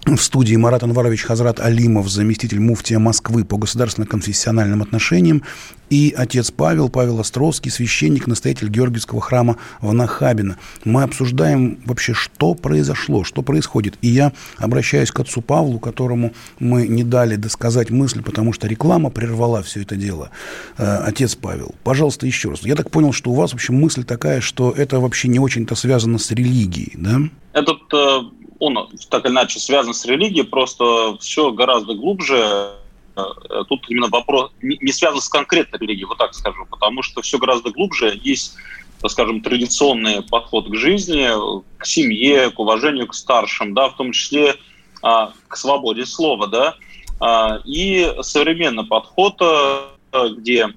в 0.06 0.18
студии 0.18 0.56
Марат 0.56 0.82
Анварович 0.82 1.22
Хазрат 1.22 1.60
Алимов, 1.60 2.08
заместитель 2.08 2.60
муфтия 2.60 2.98
Москвы 2.98 3.44
по 3.44 3.56
государственно-конфессиональным 3.56 4.82
отношениям, 4.82 5.42
и 5.90 6.12
отец 6.16 6.50
Павел, 6.50 6.88
Павел 6.88 7.20
Островский, 7.20 7.70
священник, 7.70 8.26
настоятель 8.26 8.68
Георгиевского 8.68 9.20
храма 9.20 9.58
в 9.80 9.92
Нахабино. 9.92 10.56
Мы 10.84 11.02
обсуждаем 11.02 11.78
вообще, 11.84 12.14
что 12.14 12.54
произошло, 12.54 13.24
что 13.24 13.42
происходит. 13.42 13.96
И 14.00 14.08
я 14.08 14.32
обращаюсь 14.56 15.10
к 15.10 15.20
отцу 15.20 15.42
Павлу, 15.42 15.78
которому 15.78 16.32
мы 16.58 16.88
не 16.88 17.04
дали 17.04 17.36
досказать 17.36 17.90
мысль, 17.90 18.22
потому 18.22 18.52
что 18.54 18.66
реклама 18.66 19.10
прервала 19.10 19.62
все 19.62 19.82
это 19.82 19.96
дело. 19.96 20.30
Э, 20.78 20.96
отец 21.04 21.34
Павел, 21.36 21.74
пожалуйста, 21.84 22.26
еще 22.26 22.50
раз. 22.50 22.62
Я 22.62 22.74
так 22.74 22.90
понял, 22.90 23.12
что 23.12 23.30
у 23.30 23.34
вас 23.34 23.52
вообще 23.52 23.72
мысль 23.72 24.02
такая, 24.02 24.40
что 24.40 24.70
это 24.72 24.98
вообще 24.98 25.28
не 25.28 25.38
очень-то 25.38 25.74
связано 25.74 26.18
с 26.18 26.30
религией, 26.30 26.92
да? 26.96 27.20
Этот 27.52 27.82
э, 27.92 28.20
он 28.62 28.88
так 29.10 29.24
или 29.24 29.32
иначе 29.32 29.58
связан 29.58 29.92
с 29.92 30.04
религией, 30.04 30.44
просто 30.44 31.16
все 31.18 31.50
гораздо 31.50 31.94
глубже. 31.94 32.70
Э, 33.16 33.22
тут 33.68 33.84
именно 33.88 34.06
вопрос 34.06 34.52
не 34.62 34.92
связан 34.92 35.20
с 35.20 35.28
конкретной 35.28 35.80
религией, 35.80 36.04
вот 36.04 36.18
так 36.18 36.32
скажу, 36.32 36.64
потому 36.70 37.02
что 37.02 37.22
все 37.22 37.38
гораздо 37.38 37.72
глубже. 37.72 38.16
Есть, 38.22 38.54
так 39.00 39.10
скажем, 39.10 39.40
традиционный 39.40 40.22
подход 40.22 40.70
к 40.70 40.76
жизни, 40.76 41.28
к 41.76 41.84
семье, 41.84 42.50
к 42.52 42.60
уважению 42.60 43.08
к 43.08 43.14
старшим, 43.14 43.74
да, 43.74 43.88
в 43.88 43.96
том 43.96 44.12
числе 44.12 44.54
а, 45.02 45.32
к 45.48 45.56
свободе 45.56 46.06
слова, 46.06 46.46
да, 46.46 46.76
а, 47.18 47.58
и 47.64 48.14
современный 48.20 48.84
подход, 48.84 49.42
э, 49.42 50.28
где 50.36 50.68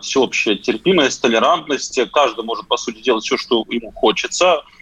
всеобщая 0.00 0.54
терпимость, 0.54 1.20
толерантность, 1.20 1.98
каждый 2.12 2.44
может, 2.44 2.68
по 2.68 2.76
сути, 2.76 3.00
делать 3.00 3.24
все, 3.24 3.36
что 3.36 3.64
ему 3.68 3.90
хочется– 3.90 4.62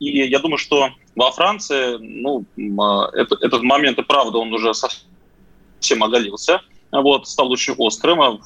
и 0.00 0.28
я 0.28 0.38
думаю, 0.40 0.58
что 0.58 0.90
во 1.16 1.30
Франции, 1.30 1.96
ну, 1.98 2.44
а, 2.80 3.08
это, 3.12 3.36
этот 3.40 3.62
момент, 3.62 3.98
и 3.98 4.02
правда, 4.02 4.38
он 4.38 4.52
уже 4.52 4.74
совсем 4.74 6.02
оголился, 6.02 6.60
вот, 6.90 7.26
стал 7.28 7.50
очень 7.50 7.74
острым. 7.78 8.20
А, 8.20 8.38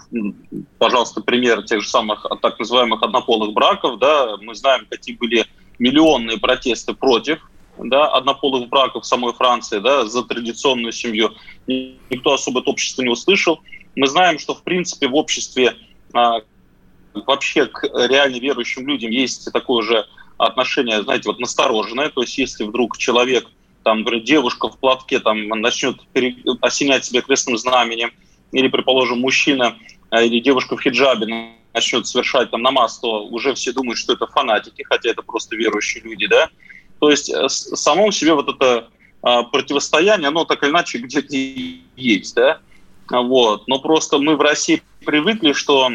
пожалуйста, 0.79 1.21
пример 1.21 1.63
тех 1.63 1.83
же 1.83 1.89
самых 1.89 2.27
так 2.41 2.59
называемых 2.59 3.03
однополых 3.03 3.53
браков, 3.53 3.99
да, 3.99 4.37
мы 4.41 4.55
знаем, 4.55 4.87
какие 4.89 5.17
были 5.17 5.47
миллионные 5.79 6.39
протесты 6.39 6.95
против 6.95 7.41
да, 7.79 8.09
однополых 8.09 8.69
браков 8.69 9.05
в 9.05 9.07
самой 9.07 9.33
Франции, 9.33 9.79
да, 9.79 10.07
за 10.07 10.25
традиционную 10.25 10.93
семью. 10.93 11.33
Никто 11.67 12.35
особо 12.35 12.61
это 12.61 12.71
общество 12.71 13.03
не 13.03 13.11
услышал. 13.11 13.61
Мы 13.95 14.07
знаем, 14.09 14.39
что, 14.39 14.55
в 14.55 14.63
принципе, 14.63 15.09
в 15.09 15.15
обществе 15.15 15.77
а, 16.13 16.41
вообще 17.15 17.67
к 17.67 17.85
реально 18.09 18.37
верующим 18.37 18.87
людям 18.87 19.11
есть 19.11 19.53
такое 19.53 19.83
же 19.83 20.07
отношение, 20.39 21.03
знаете, 21.03 21.29
вот 21.29 21.41
настороженное. 21.41 22.11
То 22.11 22.23
есть 22.23 22.39
если 22.39 22.65
вдруг 22.65 22.97
человек, 22.97 23.47
там, 23.83 24.01
например, 24.01 24.25
девушка 24.25 24.69
в 24.69 24.79
платке 24.79 25.19
там, 25.19 25.49
начнет 25.49 25.97
осенять 26.61 27.05
себя 27.05 27.23
крестным 27.23 27.59
знаменем, 27.59 28.13
или, 28.53 28.69
предположим, 28.69 29.21
мужчина 29.21 29.77
э, 30.11 30.25
или 30.25 30.41
девушка 30.41 30.77
в 30.77 30.81
хиджабе 30.81 31.53
начнет 31.75 32.07
совершать 32.07 32.51
там 32.51 32.63
намаз, 32.63 32.99
то 32.99 33.27
уже 33.27 33.55
все 33.55 33.73
думают, 33.73 33.99
что 33.99 34.15
это 34.15 34.27
фанатики, 34.27 34.83
хотя 34.83 35.11
это 35.11 35.23
просто 35.23 35.57
верующие 35.57 36.03
люди, 36.03 36.27
да. 36.27 36.49
То 36.99 37.11
есть 37.11 37.29
э, 37.31 37.49
само 37.49 38.11
себе 38.11 38.35
вот 38.35 38.49
это 38.49 38.89
а, 39.23 39.43
противостояние, 39.43 40.29
оно 40.29 40.45
так 40.45 40.63
или 40.63 40.71
иначе 40.71 40.99
где-то 40.99 41.37
есть, 41.97 42.35
да. 42.35 42.61
Вот. 43.11 43.67
Но 43.67 43.81
просто 43.81 44.19
мы 44.19 44.37
в 44.37 44.41
России 44.41 44.83
привыкли, 45.05 45.53
что 45.53 45.91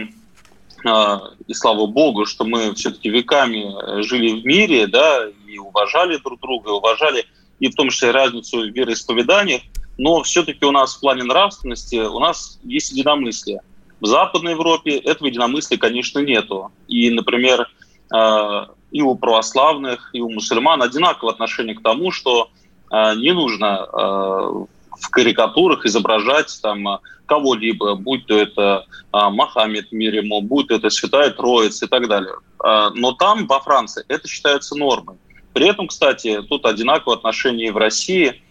и 0.86 1.54
слава 1.54 1.88
богу, 1.88 2.26
что 2.26 2.44
мы 2.46 2.74
все-таки 2.74 3.10
веками 3.10 4.02
жили 4.04 4.42
в 4.42 4.46
мире, 4.46 4.88
да, 4.88 5.28
и 5.48 5.58
уважали 5.58 6.18
друг 6.18 6.40
друга, 6.42 6.70
уважали 6.70 7.26
и 7.60 7.70
в 7.70 7.76
том 7.76 7.90
числе 7.90 8.12
разницу 8.12 8.60
в 8.60 8.76
вероисповеданиях. 8.76 9.62
но 9.98 10.22
все-таки 10.24 10.66
у 10.66 10.72
нас 10.72 10.96
в 10.96 11.00
плане 11.00 11.24
нравственности 11.24 11.96
у 11.98 12.20
нас 12.20 12.60
есть 12.64 12.92
единомыслие. 12.92 13.62
В 14.02 14.06
Западной 14.06 14.52
Европе 14.52 14.98
этого 14.98 15.28
единомыслия, 15.28 15.78
конечно, 15.78 16.20
нету. 16.20 16.72
И, 16.88 17.10
например, 17.10 17.70
э, 18.14 18.66
и 18.92 19.02
у 19.02 19.16
православных, 19.16 20.10
и 20.14 20.20
у 20.20 20.30
мусульман 20.30 20.82
одинаковое 20.82 21.34
отношение 21.34 21.76
к 21.76 21.82
тому, 21.82 22.12
что 22.12 22.50
э, 22.92 23.16
не 23.16 23.34
нужно 23.34 23.88
э, 23.88 24.66
в 25.04 25.10
карикатурах 25.10 25.86
изображать 25.86 26.60
там 26.62 27.00
кого-либо, 27.26 27.96
будь 27.96 28.26
то 28.26 28.36
это 28.36 28.86
Махаммед 29.12 29.92
мир 29.92 30.16
ему, 30.16 30.42
будь 30.42 30.70
то 30.70 30.76
это 30.76 30.90
Святая 30.90 31.30
Троица 31.32 31.86
и 31.86 31.88
так 31.88 32.08
далее. 32.08 32.34
Но 32.96 33.12
там, 33.14 33.46
во 33.48 33.60
Франции, 33.60 34.04
это 34.08 34.28
считается 34.28 34.76
нормой. 34.76 35.18
При 35.54 35.68
этом, 35.68 35.88
кстати, 35.88 36.42
тут 36.44 36.66
одинаковое 36.66 37.18
отношение 37.18 37.68
и 37.68 37.72
в 37.72 37.78
России 37.78 38.42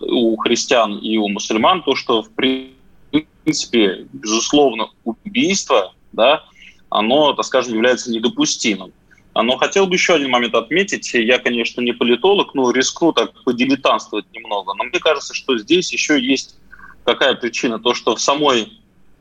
у 0.00 0.36
христиан 0.36 0.98
и 0.98 1.16
у 1.16 1.28
мусульман, 1.28 1.82
то, 1.82 1.94
что 1.96 2.22
в 2.22 2.30
принципе, 2.30 4.06
безусловно, 4.12 4.90
убийство, 5.04 5.94
да, 6.12 6.44
оно, 6.90 7.32
так 7.32 7.44
скажем, 7.44 7.74
является 7.74 8.10
недопустимым. 8.10 8.92
Но 9.34 9.56
хотел 9.56 9.86
бы 9.86 9.94
еще 9.94 10.14
один 10.14 10.30
момент 10.30 10.54
отметить. 10.54 11.14
Я, 11.14 11.38
конечно, 11.38 11.80
не 11.80 11.92
политолог, 11.92 12.54
но 12.54 12.70
рискну 12.70 13.12
так 13.12 13.32
подилетантствовать 13.44 14.26
немного. 14.32 14.74
Но 14.74 14.84
мне 14.84 14.98
кажется, 14.98 15.34
что 15.34 15.56
здесь 15.58 15.92
еще 15.92 16.20
есть 16.20 16.56
какая 17.04 17.34
причина. 17.34 17.78
То, 17.78 17.94
что 17.94 18.16
в 18.16 18.20
самой, 18.20 18.72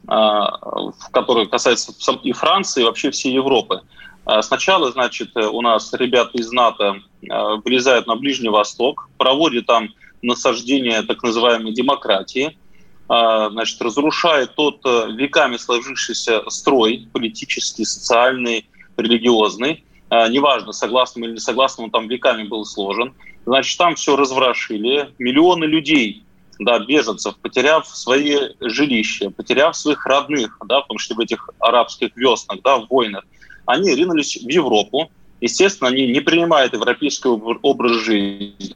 а, 0.08 0.58
в 0.92 1.12
которой 1.12 1.48
касается 1.48 1.94
и 2.24 2.32
Франции, 2.32 2.82
и 2.82 2.84
вообще 2.84 3.12
всей 3.12 3.34
Европы. 3.34 3.82
А, 4.26 4.42
сначала, 4.42 4.92
значит, 4.92 5.36
у 5.38 5.62
нас 5.62 5.94
ребята 5.94 6.32
из 6.34 6.52
НАТО 6.52 7.02
а, 7.30 7.58
вылезают 7.58 8.08
на 8.08 8.16
Ближний 8.16 8.50
Восток, 8.50 9.10
проводят 9.18 9.68
там 9.68 9.90
насаждение 10.22 11.04
так 11.04 11.22
называемой 11.22 11.74
демократии– 11.74 12.58
а, 13.10 13.50
значит, 13.50 13.82
разрушает 13.82 14.56
тот 14.56 14.82
веками 14.84 15.58
сложившийся 15.58 16.44
строй 16.50 17.08
политический, 17.14 17.86
социальный, 17.86 18.68
религиозный. 18.98 19.84
А, 20.10 20.28
неважно, 20.30 20.72
согласным 20.72 21.26
или 21.26 21.34
не 21.34 21.40
согласным, 21.40 21.86
он 21.86 21.92
там 21.92 22.08
веками 22.08 22.44
был 22.44 22.66
сложен. 22.66 23.14
Значит, 23.46 23.78
там 23.78 23.96
все 23.96 24.16
разворошили. 24.16 25.14
Миллионы 25.20 25.66
людей, 25.66 26.24
да, 26.60 26.80
беженцев, 26.80 27.36
потеряв 27.38 27.88
свои 27.88 28.38
жилища, 28.60 29.30
потеряв 29.30 29.76
своих 29.76 30.06
родных, 30.06 30.58
да, 30.66 30.82
потому 30.82 31.00
что 31.00 31.16
в 31.16 31.20
этих 31.20 31.50
арабских 31.60 32.16
веснах, 32.16 32.62
да, 32.64 32.78
в 32.78 32.88
войнах, 32.88 33.26
они 33.66 33.94
ринулись 33.94 34.38
в 34.38 34.50
Европу. 34.50 35.12
Естественно, 35.42 35.90
они 35.90 36.08
не 36.08 36.20
принимают 36.20 36.74
европейский 36.74 37.28
образ 37.28 37.92
жизни. 38.04 38.76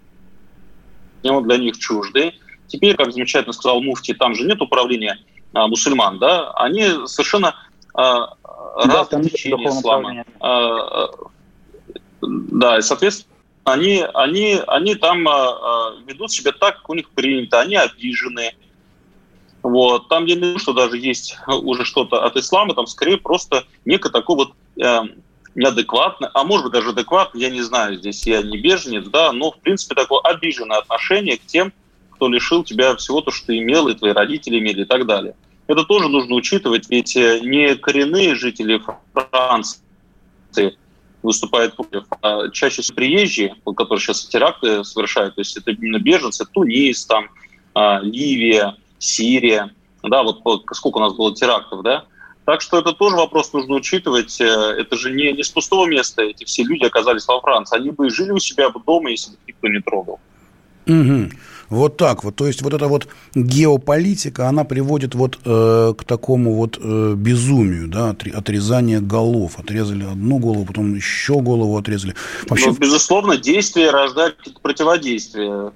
Он 1.24 1.44
для 1.44 1.58
них 1.58 1.78
чуждый 1.78 2.34
Теперь, 2.72 2.96
как 2.96 3.12
замечательно 3.12 3.52
сказал 3.52 3.82
Муфти, 3.82 4.14
там 4.14 4.34
же 4.34 4.46
нет 4.46 4.62
управления 4.62 5.20
а, 5.54 5.68
мусульман, 5.68 6.20
да, 6.20 6.52
они 6.52 6.86
совершенно 7.06 7.56
а, 7.94 8.36
да, 8.86 8.98
разные 9.00 9.30
течения 9.30 9.70
ислама. 9.70 10.26
А, 10.40 11.10
да, 12.22 12.78
и, 12.78 12.82
соответственно, 12.82 13.36
они, 13.64 14.06
они, 14.14 14.60
они 14.68 14.96
там 14.96 15.28
а, 15.28 15.96
ведут 16.06 16.32
себя 16.32 16.52
так, 16.52 16.78
как 16.78 16.90
у 16.90 16.94
них 16.94 17.10
принято, 17.10 17.60
они 17.60 17.76
обижены. 17.76 18.56
Вот. 19.64 20.10
Там 20.10 20.26
я 20.26 20.36
не 20.36 20.42
думаю, 20.42 20.60
что 20.60 20.74
даже 20.74 20.98
есть 20.98 21.38
уже 21.48 21.86
что-то 21.86 22.26
от 22.26 22.36
ислама, 22.36 22.74
там 22.74 22.88
скорее 22.88 23.18
просто 23.18 23.66
некое 23.86 24.10
такое 24.10 24.38
вот 24.38 24.54
э, 24.82 25.02
неадекватное, 25.56 26.32
а 26.34 26.44
может 26.44 26.66
быть 26.66 26.74
даже 26.74 26.90
адекватное, 26.90 27.42
я 27.42 27.50
не 27.50 27.62
знаю, 27.62 27.98
здесь 27.98 28.26
я 28.26 28.42
не 28.42 28.58
беженец, 28.58 29.06
да, 29.06 29.32
но 29.32 29.52
в 29.52 29.60
принципе 29.60 29.96
такое 29.96 30.20
обиженное 30.22 30.78
отношение 30.78 31.38
к 31.38 31.46
тем, 31.46 31.74
кто 32.12 32.28
лишил 32.28 32.64
тебя 32.64 32.96
всего 32.96 33.22
то, 33.22 33.32
что 33.32 33.48
ты 33.48 33.60
имел, 33.60 33.88
и 33.88 33.94
твои 33.94 34.14
родители 34.14 34.60
имели, 34.60 34.82
и 34.82 34.86
так 34.86 35.06
далее. 35.06 35.36
Это 35.72 35.86
тоже 35.86 36.10
нужно 36.10 36.36
учитывать, 36.36 36.90
ведь 36.90 37.16
э, 37.16 37.40
не 37.40 37.76
коренные 37.76 38.36
жители 38.36 38.82
Франции 39.14 39.80
выступают 41.24 41.76
против, 41.76 42.04
а 42.22 42.50
чаще 42.50 42.82
всего 42.82 42.96
приезжие, 42.96 43.56
которые 43.78 44.00
сейчас 44.00 44.26
теракты 44.26 44.84
совершают, 44.84 45.36
то 45.36 45.42
есть 45.42 45.56
это 45.56 45.72
именно 45.72 46.00
беженцы, 46.00 46.46
Тунис, 46.46 47.06
там, 47.06 47.30
а, 47.74 48.00
Ливия, 48.02 48.76
Сирия, 49.00 49.72
да, 50.04 50.24
вот 50.24 50.42
сколько 50.74 50.98
у 50.98 51.02
нас 51.02 51.14
было 51.14 51.34
терактов, 51.34 51.84
да, 51.84 52.06
так 52.44 52.60
что 52.62 52.80
это 52.80 52.92
тоже 52.92 53.16
вопрос 53.16 53.54
нужно 53.54 53.76
учитывать. 53.76 54.42
Э, 54.42 54.46
это 54.46 54.98
же 54.98 55.12
не, 55.12 55.32
не 55.32 55.44
с 55.44 55.50
пустого 55.50 55.86
места 55.86 56.24
эти 56.24 56.44
все 56.44 56.64
люди 56.64 56.84
оказались 56.84 57.28
во 57.28 57.40
Франции. 57.40 57.78
Они 57.78 57.92
бы 57.92 58.10
жили 58.10 58.32
у 58.32 58.40
себя 58.40 58.70
дома, 58.86 59.12
если 59.12 59.32
бы 59.32 59.38
никто 59.48 59.68
не 59.68 59.80
трогал. 59.80 60.20
Угу. 60.88 61.30
Вот 61.72 61.96
так 61.96 62.26
вот. 62.26 62.36
То 62.36 62.48
есть 62.48 62.62
вот 62.62 62.74
эта 62.74 62.88
вот 62.88 63.08
геополитика, 63.34 64.50
она 64.50 64.66
приводит 64.66 65.16
вот 65.16 65.40
э, 65.46 65.94
к 65.98 66.04
такому 66.04 66.56
вот 66.56 66.78
э, 66.78 67.14
безумию, 67.16 67.88
да, 67.88 68.10
отрезание 68.10 69.00
голов. 69.00 69.58
Отрезали 69.58 70.04
одну 70.04 70.38
голову, 70.38 70.66
потом 70.66 70.94
еще 70.94 71.40
голову 71.40 71.78
отрезали. 71.78 72.14
Вообще... 72.50 72.68
Ну, 72.68 72.74
безусловно, 72.74 73.38
действие 73.38 73.90
рождает 73.90 74.36
противодействие. 74.62 75.72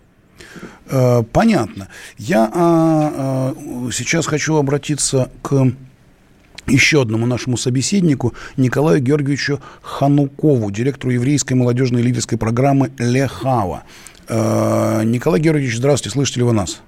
Э, 0.87 1.23
понятно. 1.31 1.87
Я 2.17 2.51
э, 2.53 3.53
э, 3.87 3.91
сейчас 3.93 4.27
хочу 4.27 4.57
обратиться 4.57 5.31
к 5.41 5.71
еще 6.67 7.03
одному 7.03 7.25
нашему 7.25 7.55
собеседнику 7.55 8.33
Николаю 8.57 8.99
Георгиевичу 8.99 9.61
Ханукову, 9.81 10.71
директору 10.71 11.13
еврейской 11.13 11.53
молодежной 11.53 12.01
лидерской 12.01 12.37
программы 12.37 12.91
«Лехава». 12.97 13.83
Э, 14.27 15.03
Николай 15.03 15.39
Георгиевич, 15.39 15.77
здравствуйте, 15.77 16.13
слышите 16.13 16.39
ли 16.39 16.43
вы 16.45 16.53
нас? 16.53 16.81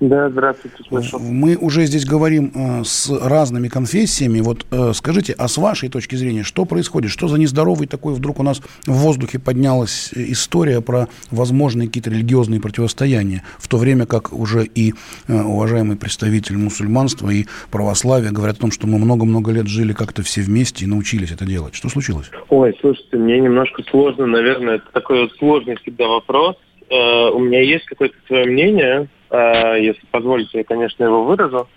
Да, 0.00 0.30
здравствуйте, 0.30 0.76
слышу. 0.88 1.18
Мы 1.18 1.56
уже 1.56 1.84
здесь 1.84 2.06
говорим 2.06 2.52
э, 2.54 2.84
с 2.84 3.10
разными 3.10 3.68
конфессиями. 3.68 4.40
Вот 4.40 4.64
э, 4.70 4.92
скажите, 4.94 5.34
а 5.36 5.46
с 5.46 5.58
вашей 5.58 5.90
точки 5.90 6.14
зрения, 6.14 6.42
что 6.42 6.64
происходит? 6.64 7.10
Что 7.10 7.28
за 7.28 7.38
нездоровый 7.38 7.86
такой 7.86 8.14
вдруг 8.14 8.40
у 8.40 8.42
нас 8.42 8.62
в 8.86 8.92
воздухе 8.92 9.38
поднялась 9.38 10.10
история 10.14 10.80
про 10.80 11.08
возможные 11.30 11.88
какие-то 11.88 12.08
религиозные 12.08 12.62
противостояния, 12.62 13.42
в 13.58 13.68
то 13.68 13.76
время 13.76 14.06
как 14.06 14.32
уже 14.32 14.64
и 14.64 14.94
э, 15.28 15.42
уважаемый 15.42 15.98
представитель 15.98 16.56
мусульманства 16.56 17.28
и 17.28 17.44
православия 17.70 18.30
говорят 18.30 18.56
о 18.56 18.60
том, 18.60 18.70
что 18.70 18.86
мы 18.86 18.98
много-много 18.98 19.52
лет 19.52 19.66
жили 19.66 19.92
как-то 19.92 20.22
все 20.22 20.40
вместе 20.40 20.86
и 20.86 20.88
научились 20.88 21.30
это 21.30 21.44
делать. 21.44 21.74
Что 21.74 21.90
случилось? 21.90 22.30
Ой, 22.48 22.74
слушайте, 22.80 23.18
мне 23.18 23.38
немножко 23.38 23.82
сложно, 23.90 24.26
наверное, 24.26 24.76
это 24.76 24.86
такой 24.92 25.24
вот 25.24 25.32
сложный 25.32 25.76
всегда 25.76 26.08
вопрос. 26.08 26.56
Э, 26.88 27.28
у 27.34 27.38
меня 27.40 27.60
есть 27.60 27.84
какое-то 27.84 28.16
свое 28.26 28.46
мнение, 28.46 29.08
если 29.32 30.02
позволите, 30.10 30.58
я, 30.58 30.64
конечно, 30.64 31.04
его 31.04 31.24
выразу. 31.24 31.68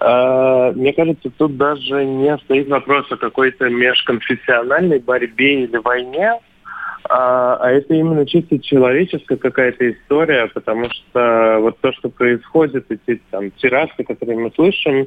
Э, 0.00 0.72
мне 0.74 0.92
кажется, 0.92 1.30
тут 1.30 1.56
даже 1.56 2.04
не 2.04 2.36
стоит 2.38 2.68
вопрос 2.68 3.10
о 3.10 3.16
какой-то 3.16 3.68
межконфессиональной 3.68 4.98
борьбе 4.98 5.64
или 5.64 5.76
войне, 5.78 6.34
а, 7.08 7.56
а 7.56 7.70
это 7.70 7.94
именно 7.94 8.26
чисто 8.26 8.58
человеческая 8.58 9.36
какая-то 9.36 9.90
история, 9.90 10.50
потому 10.52 10.88
что 10.90 11.58
вот 11.60 11.78
то, 11.80 11.92
что 11.92 12.08
происходит, 12.08 12.86
эти 12.90 13.20
там 13.30 13.50
теракты, 13.52 14.04
которые 14.04 14.38
мы 14.38 14.50
слышим, 14.54 15.06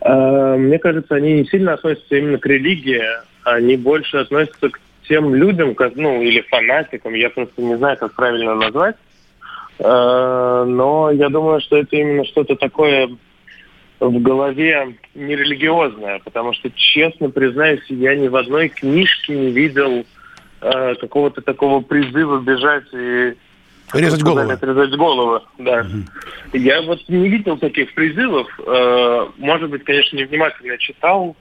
э, 0.00 0.56
мне 0.56 0.78
кажется, 0.78 1.14
они 1.14 1.34
не 1.34 1.44
сильно 1.46 1.74
относятся 1.74 2.16
именно 2.16 2.38
к 2.38 2.46
религии, 2.46 3.02
они 3.44 3.76
больше 3.76 4.18
относятся 4.18 4.70
к 4.70 4.80
тем 5.08 5.34
людям, 5.34 5.74
как, 5.74 5.94
ну, 5.94 6.20
или 6.20 6.40
фанатикам, 6.42 7.14
я 7.14 7.30
просто 7.30 7.62
не 7.62 7.76
знаю, 7.76 7.96
как 7.96 8.12
правильно 8.14 8.54
назвать, 8.54 8.96
Э, 8.96 9.05
но 9.78 11.10
я 11.12 11.28
думаю, 11.28 11.60
что 11.60 11.76
это 11.76 11.96
именно 11.96 12.24
что-то 12.24 12.56
такое 12.56 13.10
в 14.00 14.20
голове 14.20 14.96
нерелигиозное, 15.14 16.20
потому 16.24 16.52
что, 16.52 16.70
честно 16.70 17.30
признаюсь, 17.30 17.84
я 17.88 18.14
ни 18.14 18.28
в 18.28 18.36
одной 18.36 18.68
книжке 18.68 19.34
не 19.34 19.50
видел 19.50 20.04
э, 20.60 20.94
какого-то 20.96 21.40
такого 21.40 21.80
призыва 21.80 22.40
бежать 22.40 22.84
и 22.92 23.34
Резать 23.92 24.22
голову. 24.22 24.50
Отрезать 24.50 24.96
голову, 24.96 25.40
да. 25.58 25.80
Угу. 25.80 26.58
Я 26.58 26.82
вот 26.82 26.98
не 27.08 27.28
видел 27.28 27.56
таких 27.58 27.94
призывов. 27.94 28.46
Э, 28.66 29.26
может 29.38 29.70
быть, 29.70 29.84
конечно, 29.84 30.16
невнимательно 30.16 30.76
читал, 30.78 31.36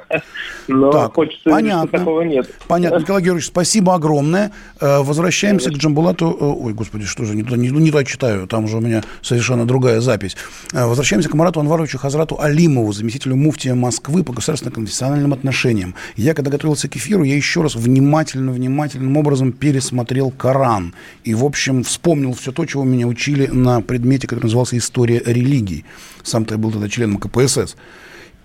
но 0.68 0.90
так, 0.90 1.14
хочется 1.14 1.50
понятно. 1.50 1.82
Видеть, 1.82 1.88
что 1.88 1.98
такого 1.98 2.20
нет. 2.22 2.54
Понятно. 2.68 2.98
Николай 2.98 3.22
Георгиевич, 3.22 3.46
спасибо 3.48 3.94
огромное. 3.94 4.52
Э, 4.80 5.02
возвращаемся 5.02 5.70
к 5.70 5.74
Джамбулату. 5.74 6.36
Э, 6.38 6.44
ой, 6.44 6.72
господи, 6.74 7.04
что 7.04 7.24
же, 7.24 7.34
не 7.34 7.42
туда, 7.42 7.56
не, 7.56 7.68
не 7.68 7.90
туда 7.90 8.04
читаю, 8.04 8.46
там 8.46 8.64
уже 8.64 8.76
у 8.76 8.80
меня 8.80 9.02
совершенно 9.22 9.66
другая 9.66 10.00
запись. 10.00 10.36
Возвращаемся 10.72 11.28
к 11.28 11.34
Марату 11.34 11.60
Анваровичу 11.60 11.98
Хазрату 11.98 12.40
Алимову, 12.40 12.92
заместителю 12.92 13.36
муфтия 13.36 13.74
Москвы 13.74 14.24
по 14.24 14.32
государственно-конфессиональным 14.32 15.32
отношениям. 15.32 15.94
Я, 16.16 16.34
когда 16.34 16.50
готовился 16.50 16.88
к 16.88 16.96
эфиру, 16.96 17.22
я 17.22 17.36
еще 17.36 17.62
раз 17.62 17.74
внимательно, 17.74 18.52
внимательным 18.52 19.16
образом 19.16 19.52
пересмотрел 19.52 20.30
Коран. 20.30 20.94
И, 21.24 21.34
в 21.34 21.44
общем, 21.44 21.84
вспомнил 21.86 22.34
все 22.34 22.52
то, 22.52 22.66
чего 22.66 22.84
меня 22.84 23.06
учили 23.06 23.46
на 23.46 23.80
предмете, 23.80 24.26
который 24.26 24.44
назывался 24.44 24.76
«История 24.76 25.22
религии». 25.24 25.84
Сам-то 26.22 26.54
я 26.54 26.58
был 26.58 26.72
тогда 26.72 26.88
членом 26.88 27.18
КПСС. 27.18 27.76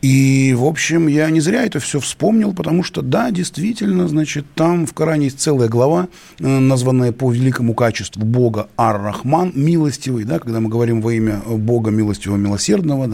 И, 0.01 0.55
в 0.57 0.65
общем, 0.65 1.07
я 1.07 1.29
не 1.29 1.41
зря 1.41 1.63
это 1.63 1.79
все 1.79 1.99
вспомнил, 1.99 2.53
потому 2.53 2.81
что, 2.81 3.03
да, 3.03 3.29
действительно, 3.29 4.07
значит, 4.07 4.45
там 4.55 4.87
в 4.87 4.93
Коране 4.93 5.25
есть 5.25 5.39
целая 5.39 5.69
глава, 5.69 6.07
э, 6.39 6.47
названная 6.47 7.11
по 7.11 7.31
великому 7.31 7.75
качеству 7.75 8.23
Бога 8.25 8.67
Ар-Рахман, 8.77 9.51
милостивый, 9.53 10.23
да, 10.23 10.39
когда 10.39 10.59
мы 10.59 10.69
говорим 10.69 11.01
во 11.01 11.13
имя 11.13 11.41
Бога 11.45 11.91
милостивого, 11.91 12.37
милосердного, 12.37 13.05
э, 13.05 13.07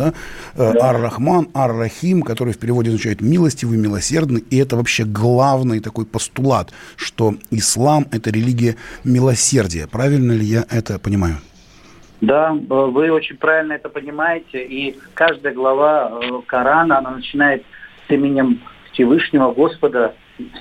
да. 0.56 0.90
Ар-Рахман, 0.90 1.50
Ар-Рахим, 1.54 2.22
который 2.22 2.54
в 2.54 2.58
переводе 2.58 2.90
означает 2.90 3.20
милостивый, 3.20 3.78
милосердный, 3.78 4.46
и 4.50 4.56
это 4.56 4.78
вообще 4.78 5.04
главный 5.04 5.82
такой 5.82 6.06
постулат, 6.06 6.72
что 6.96 7.36
ислам– 7.52 8.08
это 8.12 8.30
религия 8.30 8.78
милосердия. 9.04 9.88
Правильно 9.88 10.32
ли 10.32 10.46
я 10.46 10.66
это 10.70 11.00
понимаю? 11.00 11.38
Да, 12.22 12.52
вы 12.52 13.12
очень 13.12 13.38
правильно 13.38 13.74
это 13.74 13.90
понимаете. 13.90 14.64
И 14.64 14.98
каждая 15.14 15.54
глава 15.54 16.12
э, 16.12 16.42
Корана, 16.48 16.98
она 16.98 17.12
начинает 17.12 17.64
с 18.08 18.12
именем 18.12 18.62
Всевышнего 18.92 19.52
Господа, 19.52 20.16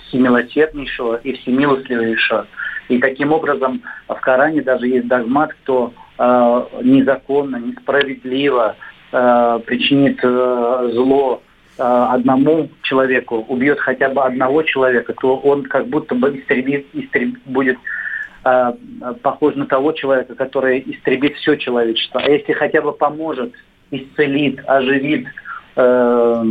Всемилосерднейшего 0.09 1.17
и 1.17 1.33
Всемилостливейшего. 1.33 2.47
И 2.89 2.99
таким 2.99 3.33
образом 3.33 3.83
в 4.07 4.15
Коране 4.21 4.63
даже 4.63 4.87
есть 4.87 5.09
догмат, 5.09 5.55
кто 5.63 5.95
э, 6.19 6.67
незаконно, 6.83 7.57
несправедливо 7.57 8.77
э, 9.13 9.61
причинит 9.65 10.21
э, 10.23 10.91
зло 10.93 11.43
э, 11.79 11.83
одному 11.83 12.69
человеку, 12.83 13.45
убьет 13.49 13.81
хотя 13.81 14.11
бы 14.11 14.23
одного 14.23 14.63
человека, 14.63 15.15
то 15.15 15.37
он 15.39 15.65
как 15.65 15.87
будто 15.89 16.15
бы 16.15 16.39
истребит, 16.39 16.87
истребит 16.93 17.41
будет 17.47 17.79
Э, 18.47 18.73
похож 19.23 19.57
на 19.57 19.67
того 19.67 19.91
человека, 19.91 20.37
который 20.37 20.81
истребит 20.87 21.35
все 21.37 21.57
человечество. 21.57 22.21
А 22.21 22.31
если 22.31 22.53
хотя 22.53 22.81
бы 22.81 22.93
поможет, 22.93 23.53
исцелит, 23.91 24.61
оживит, 24.69 25.27
э, 25.75 26.45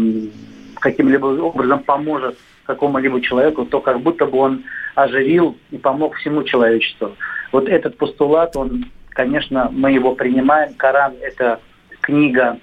каким-либо 0.82 1.28
образом 1.28 1.84
поможет 1.84 2.38
какому-либо 2.66 3.22
человеку, 3.22 3.66
то 3.66 3.80
как 3.80 4.02
будто 4.02 4.26
бы 4.26 4.40
он 4.40 4.64
оживил 4.96 5.56
и 5.72 5.78
помог 5.78 6.16
всему 6.16 6.44
человечеству. 6.44 7.16
Вот 7.54 7.70
этот 7.70 7.98
постулат, 7.98 8.58
он, 8.58 8.88
конечно, 9.12 9.70
мы 9.72 9.92
его 9.94 10.16
принимаем. 10.16 10.74
Коран– 10.74 11.14
это 11.22 11.62
книга 12.02 12.60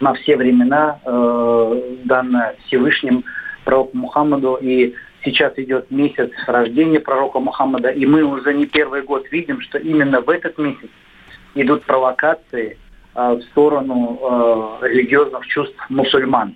на 0.00 0.12
все 0.12 0.36
времена, 0.36 1.00
э, 1.06 1.96
данная 2.04 2.56
Всевышним 2.66 3.24
пророку 3.64 3.96
Мухаммаду, 3.96 4.58
и 4.60 4.94
Сейчас 5.22 5.52
идет 5.58 5.90
месяц 5.90 6.30
рождения 6.46 6.98
пророка 6.98 7.40
Мухаммада, 7.40 7.90
и 7.90 8.06
мы 8.06 8.22
уже 8.22 8.54
не 8.54 8.66
первый 8.66 9.02
год 9.02 9.30
видим, 9.30 9.60
что 9.60 9.78
именно 9.78 10.20
в 10.22 10.30
этот 10.30 10.56
месяц 10.56 10.88
идут 11.54 11.84
провокации 11.84 12.78
э, 13.14 13.32
в 13.34 13.42
сторону 13.50 14.78
э, 14.82 14.88
религиозных 14.88 15.46
чувств 15.46 15.76
мусульман. 15.90 16.54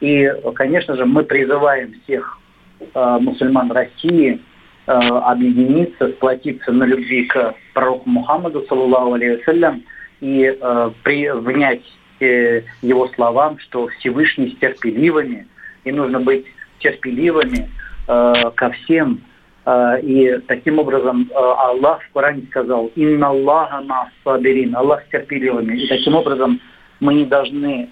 И, 0.00 0.28
конечно 0.54 0.96
же, 0.96 1.04
мы 1.04 1.22
призываем 1.22 1.94
всех 2.02 2.38
э, 2.80 3.18
мусульман 3.20 3.70
России 3.70 4.40
э, 4.86 4.90
объединиться, 4.90 6.08
сплотиться 6.08 6.72
на 6.72 6.84
любви 6.84 7.26
к 7.26 7.54
пророку 7.74 8.08
Мухаммаду, 8.08 8.64
саллаллаху 8.68 9.14
алейhi 9.14 9.82
и 10.20 10.58
э, 10.60 10.90
при, 11.04 11.30
внять 11.30 11.84
э, 12.18 12.62
его 12.82 13.06
словам, 13.08 13.58
что 13.60 13.86
Всевышний 13.98 14.50
с 14.50 14.58
терпеливыми, 14.58 15.46
и 15.84 15.92
нужно 15.92 16.18
быть 16.18 16.44
терпеливыми 16.80 17.70
ко 18.06 18.70
всем. 18.70 19.20
Э, 19.66 20.00
и 20.00 20.38
таким 20.46 20.78
образом 20.78 21.30
э, 21.30 21.34
Аллах 21.34 22.02
в 22.02 22.12
Коране 22.12 22.42
сказал 22.50 22.90
«Инна 22.96 23.28
Аллаха 23.28 23.82
сабирин» 24.24 24.74
Аллах 24.74 25.02
с 25.06 25.10
терпеливыми. 25.10 25.76
И 25.76 25.88
таким 25.88 26.14
образом 26.14 26.60
мы 27.00 27.14
не 27.14 27.24
должны 27.24 27.88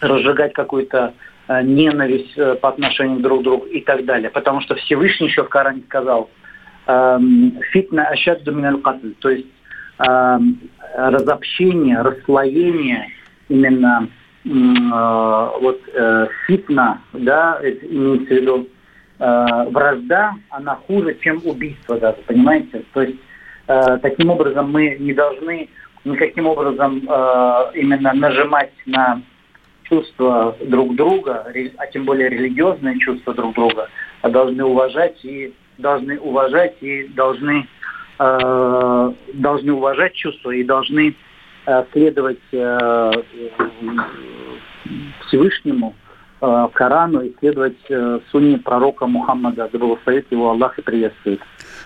разжигать 0.00 0.52
какую-то 0.52 1.14
ненависть 1.48 2.36
по 2.60 2.68
отношению 2.68 3.18
друг 3.18 3.40
к 3.40 3.42
другу 3.42 3.66
и 3.66 3.80
так 3.80 4.04
далее. 4.04 4.30
Потому 4.30 4.60
что 4.60 4.76
Всевышний 4.76 5.26
еще 5.26 5.42
в 5.42 5.48
Коране 5.48 5.82
сказал 5.88 6.30
«Фитна 6.86 8.08
ашадду 8.08 8.52
миналь 8.52 8.80
катль», 8.80 9.14
то 9.18 9.30
есть 9.30 9.48
разобщение, 9.98 12.00
расслоение 12.00 13.08
именно 13.48 14.08
вот 14.44 15.80
фитна, 16.46 17.00
да, 17.12 17.58
имеется 17.60 18.34
в 18.34 18.36
виду 18.36 18.68
э, 19.18 19.64
вражда, 19.70 20.34
она 20.50 20.76
хуже, 20.86 21.16
чем 21.20 21.40
убийство 21.44 21.98
даже, 21.98 22.18
понимаете? 22.26 22.82
То 22.92 23.02
есть 23.02 23.18
э, 23.68 23.98
таким 24.02 24.30
образом 24.30 24.70
мы 24.70 24.96
не 24.98 25.12
должны 25.12 25.68
никаким 26.04 26.46
образом 26.46 27.06
э, 27.08 27.70
именно 27.74 28.12
нажимать 28.14 28.72
на 28.86 29.22
чувства 29.84 30.56
друг 30.60 30.94
друга, 30.96 31.46
а 31.76 31.86
тем 31.86 32.04
более 32.04 32.28
религиозные 32.28 32.98
чувства 32.98 33.34
друг 33.34 33.54
друга, 33.54 33.88
а 34.22 34.28
должны 34.28 34.64
уважать 34.64 35.24
и 35.24 35.54
должны 35.78 36.18
уважать 36.18 36.76
и 36.80 37.08
должны 37.08 37.66
э, 38.18 39.12
должны 39.34 39.72
уважать 39.72 40.14
чувства 40.14 40.50
и 40.50 40.64
должны 40.64 41.14
э, 41.66 41.84
следовать 41.92 42.40
э, 42.52 43.10
Всевышнему 45.26 45.94
э, 46.40 46.68
Корану 46.72 47.20
и 47.20 47.34
следовать 47.38 47.78
э, 47.88 48.20
сунне 48.30 48.58
пророка 48.58 49.06
Мухаммада, 49.06 49.68
да 49.72 49.78
благословит 49.78 50.30
его 50.30 50.50
Аллах 50.50 50.78
и 50.78 50.82
приветствует. 50.82 51.40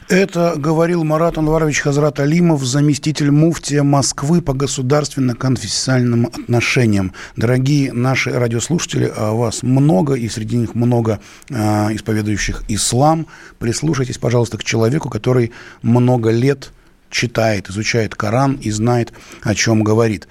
Это 0.09 0.55
говорил 0.57 1.05
Марат 1.05 1.39
Анварович 1.39 1.83
Хазрат 1.83 2.19
Алимов, 2.19 2.65
заместитель 2.65 3.31
муфтия 3.31 3.85
Москвы 3.85 4.43
по 4.43 4.55
государственно-конфессиональным 4.55 6.27
отношениям. 6.27 7.13
Дорогие 7.37 7.93
наши 7.93 8.33
радиослушатели, 8.33 9.09
а 9.17 9.33
вас 9.33 9.63
много, 9.63 10.15
и 10.15 10.29
среди 10.29 10.57
них 10.57 10.75
много 10.75 11.21
э, 11.49 11.55
исповедующих 11.95 12.65
ислам. 12.67 13.27
Прислушайтесь, 13.61 14.19
пожалуйста, 14.19 14.59
к 14.59 14.65
человеку, 14.65 15.11
который 15.11 15.53
много 15.83 16.31
лет 16.31 16.73
читает, 17.09 17.69
изучает 17.69 18.15
Коран 18.17 18.55
и 18.55 18.71
знает, 18.71 19.13
о 19.43 19.55
чем 19.55 19.85
говорит. 19.85 20.27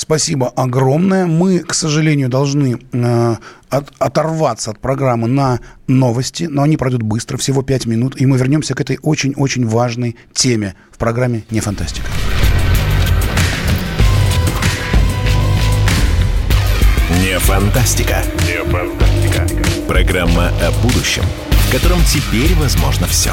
Спасибо 0.00 0.48
огромное. 0.48 1.26
Мы, 1.26 1.58
к 1.58 1.74
сожалению, 1.74 2.30
должны 2.30 2.78
э, 2.90 3.36
от, 3.68 3.92
оторваться 3.98 4.70
от 4.70 4.78
программы 4.78 5.28
на 5.28 5.60
новости, 5.88 6.44
но 6.44 6.62
они 6.62 6.78
пройдут 6.78 7.02
быстро, 7.02 7.36
всего 7.36 7.60
5 7.60 7.84
минут, 7.84 8.18
и 8.18 8.24
мы 8.24 8.38
вернемся 8.38 8.74
к 8.74 8.80
этой 8.80 8.98
очень-очень 9.02 9.66
важной 9.66 10.16
теме 10.32 10.74
в 10.90 10.96
программе 10.96 11.44
«Не 11.50 11.60
фантастика». 11.60 12.06
Не 17.22 17.38
фантастика. 17.38 18.22
Не 18.46 18.64
фантастика. 18.70 19.46
Программа 19.86 20.48
о 20.48 20.70
будущем, 20.82 21.24
в 21.50 21.72
котором 21.72 21.98
теперь 22.04 22.54
возможно 22.54 23.06
все. 23.06 23.32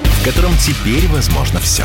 в 0.21 0.23
котором 0.23 0.51
теперь 0.57 1.07
возможно 1.07 1.59
все. 1.59 1.83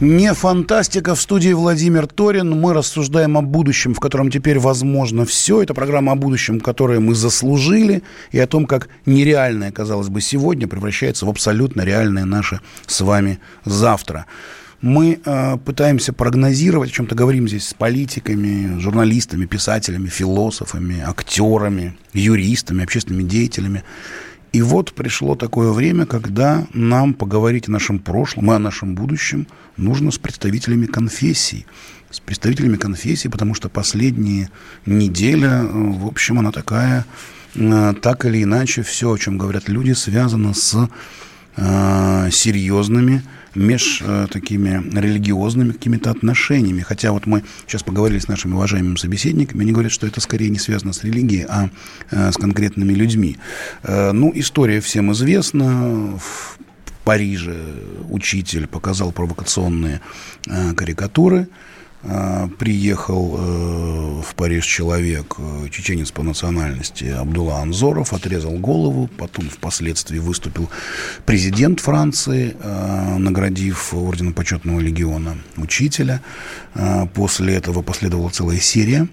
Не 0.00 0.32
фантастика. 0.32 1.14
В 1.14 1.20
студии 1.20 1.52
Владимир 1.52 2.06
Торин. 2.06 2.58
Мы 2.58 2.72
рассуждаем 2.72 3.36
о 3.36 3.42
будущем, 3.42 3.92
в 3.92 4.00
котором 4.00 4.30
теперь 4.30 4.58
возможно 4.58 5.26
все. 5.26 5.62
Это 5.62 5.74
программа 5.74 6.12
о 6.12 6.14
будущем, 6.14 6.60
которое 6.60 7.00
мы 7.00 7.14
заслужили, 7.14 8.02
и 8.30 8.38
о 8.38 8.46
том, 8.46 8.64
как 8.64 8.88
нереальное, 9.04 9.70
казалось 9.70 10.08
бы, 10.08 10.22
сегодня 10.22 10.66
превращается 10.66 11.26
в 11.26 11.28
абсолютно 11.28 11.82
реальное 11.82 12.24
наше 12.24 12.60
с 12.86 13.02
вами 13.02 13.38
завтра. 13.66 14.24
Мы 14.82 15.20
э, 15.22 15.58
пытаемся 15.58 16.14
прогнозировать, 16.14 16.90
о 16.90 16.92
чем-то 16.94 17.14
говорим 17.14 17.46
здесь 17.46 17.68
с 17.68 17.74
политиками, 17.74 18.78
журналистами, 18.78 19.44
писателями, 19.44 20.08
философами, 20.08 21.00
актерами, 21.06 21.98
юристами, 22.14 22.84
общественными 22.84 23.24
деятелями. 23.24 23.84
И 24.54 24.62
вот 24.62 24.94
пришло 24.94 25.34
такое 25.36 25.70
время, 25.72 26.06
когда 26.06 26.66
нам 26.72 27.12
поговорить 27.12 27.68
о 27.68 27.72
нашем 27.72 27.98
прошлом 27.98 28.50
и 28.50 28.54
о 28.54 28.58
нашем 28.58 28.94
будущем 28.94 29.46
нужно 29.76 30.10
с 30.10 30.18
представителями 30.18 30.86
конфессий. 30.86 31.66
С 32.10 32.18
представителями 32.18 32.76
конфессий, 32.76 33.28
потому 33.28 33.54
что 33.54 33.68
последняя 33.68 34.50
неделя, 34.86 35.62
в 35.62 36.06
общем, 36.06 36.38
она 36.38 36.52
такая, 36.52 37.04
э, 37.54 37.94
так 38.00 38.24
или 38.24 38.42
иначе, 38.42 38.82
все, 38.82 39.12
о 39.12 39.18
чем 39.18 39.36
говорят 39.36 39.68
люди, 39.68 39.92
связано 39.92 40.54
с 40.54 40.88
э, 41.56 42.28
серьезными 42.32 43.22
меж 43.54 44.02
э, 44.02 44.26
такими 44.30 44.82
религиозными 44.98 45.72
какими-то 45.72 46.10
отношениями. 46.10 46.82
Хотя 46.82 47.12
вот 47.12 47.26
мы 47.26 47.42
сейчас 47.66 47.82
поговорили 47.82 48.18
с 48.18 48.28
нашими 48.28 48.54
уважаемыми 48.54 48.96
собеседниками, 48.96 49.62
они 49.62 49.72
говорят, 49.72 49.92
что 49.92 50.06
это 50.06 50.20
скорее 50.20 50.50
не 50.50 50.58
связано 50.58 50.92
с 50.92 51.04
религией, 51.04 51.46
а 51.48 51.70
э, 52.10 52.32
с 52.32 52.36
конкретными 52.36 52.92
людьми. 52.92 53.38
Э, 53.82 54.12
ну, 54.12 54.32
история 54.34 54.80
всем 54.80 55.12
известна. 55.12 56.18
В 56.18 56.58
Париже 57.04 57.56
учитель 58.10 58.66
показал 58.66 59.10
провокационные 59.10 60.00
э, 60.46 60.74
карикатуры. 60.74 61.48
А, 62.02 62.48
приехал 62.58 63.36
э, 63.38 64.22
в 64.22 64.34
Париж 64.34 64.64
человек, 64.64 65.34
э, 65.36 65.68
чеченец 65.70 66.10
по 66.10 66.22
национальности 66.22 67.04
Абдулла 67.04 67.60
Анзоров, 67.60 68.14
отрезал 68.14 68.52
голову, 68.52 69.10
потом 69.18 69.50
впоследствии 69.50 70.18
выступил 70.18 70.70
президент 71.26 71.80
Франции, 71.80 72.56
э, 72.58 73.16
наградив 73.18 73.92
орденом 73.92 74.32
почетного 74.32 74.80
легиона 74.80 75.36
учителя. 75.56 76.22
После 77.14 77.54
этого 77.54 77.82
последовала 77.82 78.30
целая 78.30 78.58
серия 78.58 79.08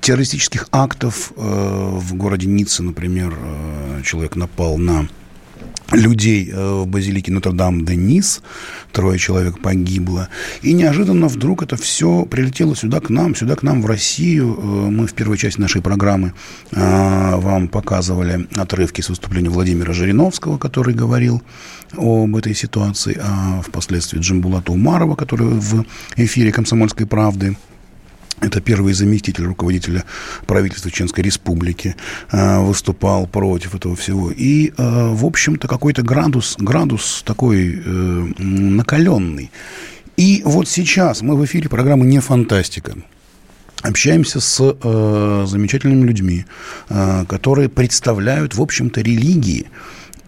террористических 0.00 0.68
актов. 0.72 1.32
В 1.36 2.14
городе 2.14 2.46
Ницце, 2.46 2.82
например, 2.82 3.36
человек 4.02 4.34
напал 4.34 4.78
на 4.78 5.06
людей 5.92 6.50
э, 6.50 6.82
в 6.82 6.86
базилике 6.86 7.32
Нотр-Дам-де-Нис. 7.32 8.42
Трое 8.92 9.18
человек 9.18 9.60
погибло. 9.60 10.28
И 10.62 10.72
неожиданно 10.72 11.28
вдруг 11.28 11.62
это 11.62 11.76
все 11.76 12.24
прилетело 12.24 12.74
сюда 12.74 13.00
к 13.00 13.10
нам, 13.10 13.34
сюда 13.34 13.56
к 13.56 13.62
нам 13.62 13.82
в 13.82 13.86
Россию. 13.86 14.58
Э, 14.58 14.62
мы 14.90 15.06
в 15.06 15.14
первой 15.14 15.36
части 15.36 15.60
нашей 15.60 15.82
программы 15.82 16.32
э, 16.72 17.36
вам 17.36 17.68
показывали 17.68 18.48
отрывки 18.56 19.00
с 19.00 19.08
выступления 19.08 19.50
Владимира 19.50 19.92
Жириновского, 19.92 20.58
который 20.58 20.94
говорил 20.94 21.42
об 21.96 22.34
этой 22.36 22.54
ситуации, 22.54 23.18
а 23.20 23.62
впоследствии 23.62 24.18
Джимбулата 24.18 24.72
Умарова, 24.72 25.14
который 25.14 25.46
в 25.46 25.84
эфире 26.16 26.52
«Комсомольской 26.52 27.06
правды» 27.06 27.56
Это 28.40 28.60
первый 28.60 28.92
заместитель 28.92 29.44
руководителя 29.44 30.04
правительства 30.46 30.90
Чеченской 30.90 31.24
Республики 31.24 31.96
э, 32.30 32.58
выступал 32.60 33.26
против 33.26 33.74
этого 33.74 33.96
всего. 33.96 34.30
И, 34.30 34.68
э, 34.68 34.72
в 34.76 35.24
общем-то, 35.24 35.68
какой-то 35.68 36.02
градус, 36.02 36.56
градус 36.58 37.22
такой 37.24 37.82
э, 37.84 37.88
накаленный. 38.38 39.50
И 40.16 40.42
вот 40.44 40.68
сейчас 40.68 41.22
мы 41.22 41.36
в 41.36 41.44
эфире 41.44 41.68
программы 41.68 42.06
«Не 42.06 42.20
фантастика». 42.20 42.94
Общаемся 43.82 44.40
с 44.40 44.60
э, 44.60 45.44
замечательными 45.46 46.06
людьми, 46.06 46.46
э, 46.88 47.24
которые 47.28 47.68
представляют, 47.68 48.54
в 48.54 48.62
общем-то, 48.62 49.02
религии, 49.02 49.66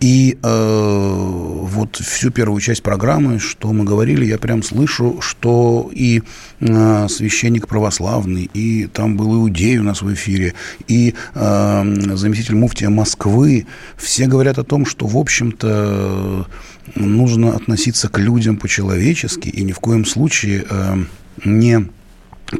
и 0.00 0.38
э, 0.42 1.14
вот 1.16 1.96
всю 1.96 2.30
первую 2.30 2.60
часть 2.60 2.82
программы, 2.82 3.38
что 3.38 3.72
мы 3.72 3.84
говорили, 3.84 4.26
я 4.26 4.38
прям 4.38 4.62
слышу, 4.62 5.18
что 5.20 5.90
и 5.92 6.22
э, 6.60 7.06
священник 7.08 7.66
православный, 7.66 8.50
и 8.52 8.86
там 8.86 9.16
был 9.16 9.34
иудей 9.36 9.78
у 9.78 9.82
нас 9.82 10.02
в 10.02 10.12
эфире, 10.12 10.54
и 10.86 11.14
э, 11.34 11.94
заместитель 12.14 12.56
муфтия 12.56 12.90
Москвы, 12.90 13.66
все 13.96 14.26
говорят 14.26 14.58
о 14.58 14.64
том, 14.64 14.84
что, 14.84 15.06
в 15.06 15.16
общем-то, 15.16 16.46
нужно 16.94 17.54
относиться 17.54 18.08
к 18.08 18.18
людям 18.18 18.58
по-человечески 18.58 19.48
и 19.48 19.62
ни 19.62 19.72
в 19.72 19.80
коем 19.80 20.04
случае 20.04 20.66
э, 20.68 20.96
не 21.44 21.88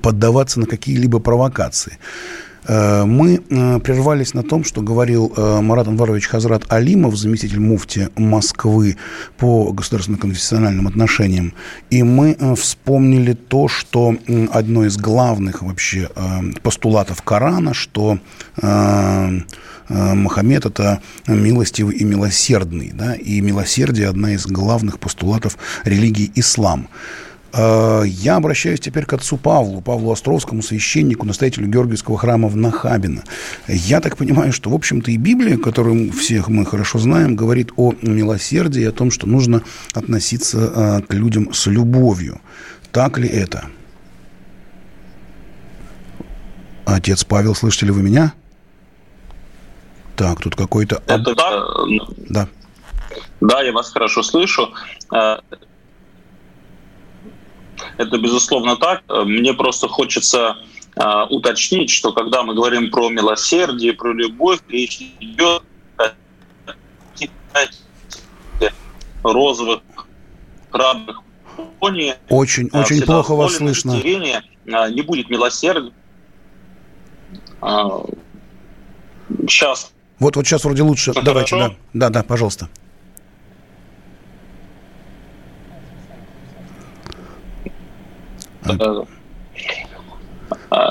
поддаваться 0.02 0.60
на 0.60 0.66
какие-либо 0.66 1.18
провокации. 1.18 1.98
Э, 2.66 3.04
мы 3.04 3.42
э, 3.48 3.78
прервались 3.80 4.34
на 4.34 4.42
том, 4.42 4.64
что 4.64 4.82
говорил 4.82 5.32
э, 5.36 5.60
Марат 5.60 5.88
Анварович 5.88 6.26
Хазрат 6.28 6.64
Алимов, 6.68 7.16
заместитель 7.16 7.60
муфти 7.60 8.08
Москвы 8.16 8.96
по 9.36 9.72
государственно-конфессиональным 9.72 10.88
отношениям. 10.88 11.54
И 11.90 12.02
мы 12.02 12.36
вспомнили 12.56 13.34
то, 13.34 13.68
что 13.68 14.16
одно 14.52 14.84
из 14.84 14.96
главных 14.96 15.62
вообще 15.62 16.08
постулатов 16.62 17.22
Корана, 17.22 17.74
что 17.74 18.18
Мухаммед– 19.88 20.66
это 20.66 21.00
милостивый 21.26 21.96
и 21.96 22.04
милосердный. 22.04 22.90
Да? 22.92 23.14
И 23.14 23.40
милосердие– 23.40 24.08
одна 24.08 24.32
из 24.32 24.46
главных 24.46 24.98
постулатов 24.98 25.56
религии 25.84 26.30
ислам. 26.34 26.88
Э, 27.56 28.02
я 28.04 28.36
обращаюсь 28.36 28.80
теперь 28.80 29.06
к 29.06 29.12
отцу 29.14 29.36
Павлу, 29.38 29.80
Павлу 29.80 30.12
Островскому, 30.12 30.62
священнику, 30.62 31.26
настоятелю 31.26 31.68
Георгиевского 31.68 32.18
храма 32.18 32.48
в 32.48 32.56
Нахабино. 32.56 33.24
Я 33.66 34.00
так 34.00 34.16
понимаю, 34.16 34.52
что, 34.52 34.70
в 34.70 34.74
общем-то, 34.74 35.10
и 35.10 35.16
Библия, 35.16 35.56
которую 35.56 36.12
всех 36.12 36.48
мы 36.48 36.66
хорошо 36.66 36.98
знаем, 36.98 37.34
говорит 37.34 37.70
о 37.76 37.94
милосердии, 38.02 38.84
о 38.84 38.92
том, 38.92 39.10
что 39.10 39.26
нужно 39.26 39.62
относиться 39.94 40.58
э, 40.58 41.02
к 41.02 41.14
людям 41.14 41.52
с 41.52 41.66
любовью. 41.66 42.40
Так 42.92 43.18
ли 43.18 43.28
это? 43.28 43.66
Отец 46.84 47.24
Павел, 47.24 47.54
слышите 47.54 47.86
ли 47.86 47.92
вы 47.92 48.02
меня? 48.02 48.32
Так, 50.14 50.40
тут 50.40 50.54
какой-то... 50.54 51.02
Это 51.06 51.34
да? 51.34 51.66
Да. 52.28 52.48
Да, 53.40 53.62
я 53.62 53.72
вас 53.72 53.92
хорошо 53.92 54.22
слышу. 54.22 54.72
Э, 57.98 58.02
это 58.02 58.18
безусловно 58.18 58.76
так. 58.76 59.02
Мне 59.08 59.54
просто 59.54 59.88
хочется 59.88 60.56
э, 60.96 61.22
уточнить, 61.30 61.90
что 61.90 62.12
когда 62.12 62.42
мы 62.42 62.54
говорим 62.54 62.90
про 62.90 63.08
милосердие, 63.08 63.92
про 63.92 64.12
любовь, 64.12 64.60
речь 64.68 65.00
идет 65.20 65.62
о 69.22 69.32
розовых 69.32 69.80
храбрых 70.70 71.22
пони. 71.80 72.14
Очень, 72.28 72.68
а, 72.72 72.80
очень 72.80 73.02
плохо 73.02 73.34
вас 73.34 73.56
слышно. 73.56 73.94
А, 74.72 74.88
не 74.90 75.02
будет 75.02 75.30
милосердия. 75.30 75.92
Сейчас. 79.48 79.92
Вот, 80.18 80.36
вот 80.36 80.46
сейчас 80.46 80.64
вроде 80.64 80.82
лучше. 80.82 81.12
Хорошо? 81.12 81.26
Давайте, 81.26 81.56
да. 81.56 81.74
Да, 81.92 82.10
да, 82.10 82.22
пожалуйста. 82.22 82.68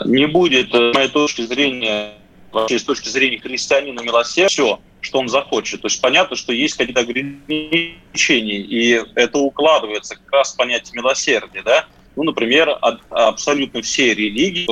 Не 0.05 0.27
будет, 0.27 0.73
с 0.73 0.93
моей 0.93 1.09
точки 1.09 1.41
зрения, 1.41 2.13
вообще 2.51 2.79
с 2.79 2.83
точки 2.83 3.09
зрения 3.09 3.39
христианина 3.39 4.01
милосердия, 4.01 4.49
все, 4.49 4.79
что 5.01 5.19
он 5.19 5.29
захочет. 5.29 5.81
То 5.81 5.87
есть 5.87 6.01
понятно, 6.01 6.35
что 6.35 6.53
есть 6.53 6.75
какие-то 6.75 7.01
ограничения, 7.01 8.59
и 8.59 9.01
это 9.15 9.37
укладывается 9.39 10.15
как 10.15 10.31
раз 10.31 10.53
в 10.53 10.57
понятие 10.57 10.93
милосердия. 10.95 11.61
Да? 11.63 11.85
Ну, 12.15 12.23
например, 12.23 12.77
абсолютно 13.09 13.81
все 13.81 14.13
религии, 14.13 14.67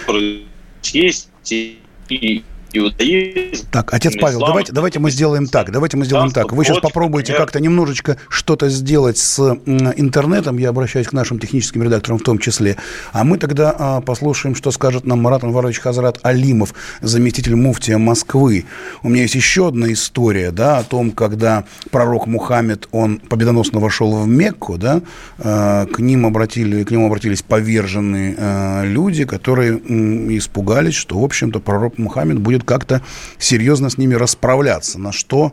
которые 0.00 0.42
есть, 0.84 1.30
и 1.50 2.44
иудаизм. 2.74 3.66
Так, 3.70 3.92
отец 3.94 4.14
Павел, 4.20 4.38
ислам, 4.38 4.48
давайте, 4.50 4.72
давайте 4.72 4.98
мы 4.98 5.10
сделаем 5.10 5.46
так. 5.46 5.70
Давайте 5.70 5.96
мы 5.96 6.04
сделаем 6.04 6.30
так. 6.30 6.52
Вы 6.52 6.64
сейчас 6.64 6.78
попробуйте 6.78 7.34
как-то 7.34 7.60
немножечко 7.60 8.16
что-то 8.28 8.68
сделать 8.68 9.18
с 9.18 9.38
интернетом. 9.38 10.58
Я 10.58 10.70
обращаюсь 10.70 11.06
к 11.06 11.12
нашим 11.12 11.38
техническим 11.38 11.82
редакторам 11.82 12.18
в 12.18 12.22
том 12.22 12.38
числе. 12.38 12.76
А 13.12 13.24
мы 13.24 13.38
тогда 13.38 13.74
а, 13.76 14.00
послушаем, 14.00 14.54
что 14.54 14.70
скажет 14.70 15.06
нам 15.06 15.20
Марат 15.20 15.44
Анварович 15.44 15.78
Хазрат 15.80 16.18
Алимов, 16.22 16.74
заместитель 17.00 17.54
муфтия 17.54 17.98
Москвы. 17.98 18.64
У 19.02 19.08
меня 19.08 19.22
есть 19.22 19.34
еще 19.34 19.68
одна 19.68 19.92
история, 19.92 20.50
да, 20.50 20.78
о 20.78 20.84
том, 20.84 21.10
когда 21.12 21.64
пророк 21.90 22.26
Мухаммед, 22.26 22.88
он 22.90 23.18
победоносно 23.18 23.80
вошел 23.80 24.18
в 24.18 24.26
Мекку, 24.26 24.78
да, 24.78 25.02
а, 25.38 25.86
к 25.86 25.98
ним 26.00 26.26
обратили, 26.26 26.84
к 26.84 26.90
нему 26.90 27.06
обратились 27.06 27.42
поверженные 27.42 28.34
а, 28.36 28.84
люди, 28.84 29.24
которые 29.24 29.78
испугались, 30.36 30.94
что, 30.94 31.18
в 31.18 31.24
общем-то, 31.24 31.60
пророк 31.60 31.98
Мухаммед 31.98 32.38
будет 32.38 32.63
как-то 32.64 33.02
серьезно 33.38 33.90
с 33.90 33.98
ними 33.98 34.14
расправляться. 34.14 34.98
На 34.98 35.12
что 35.12 35.52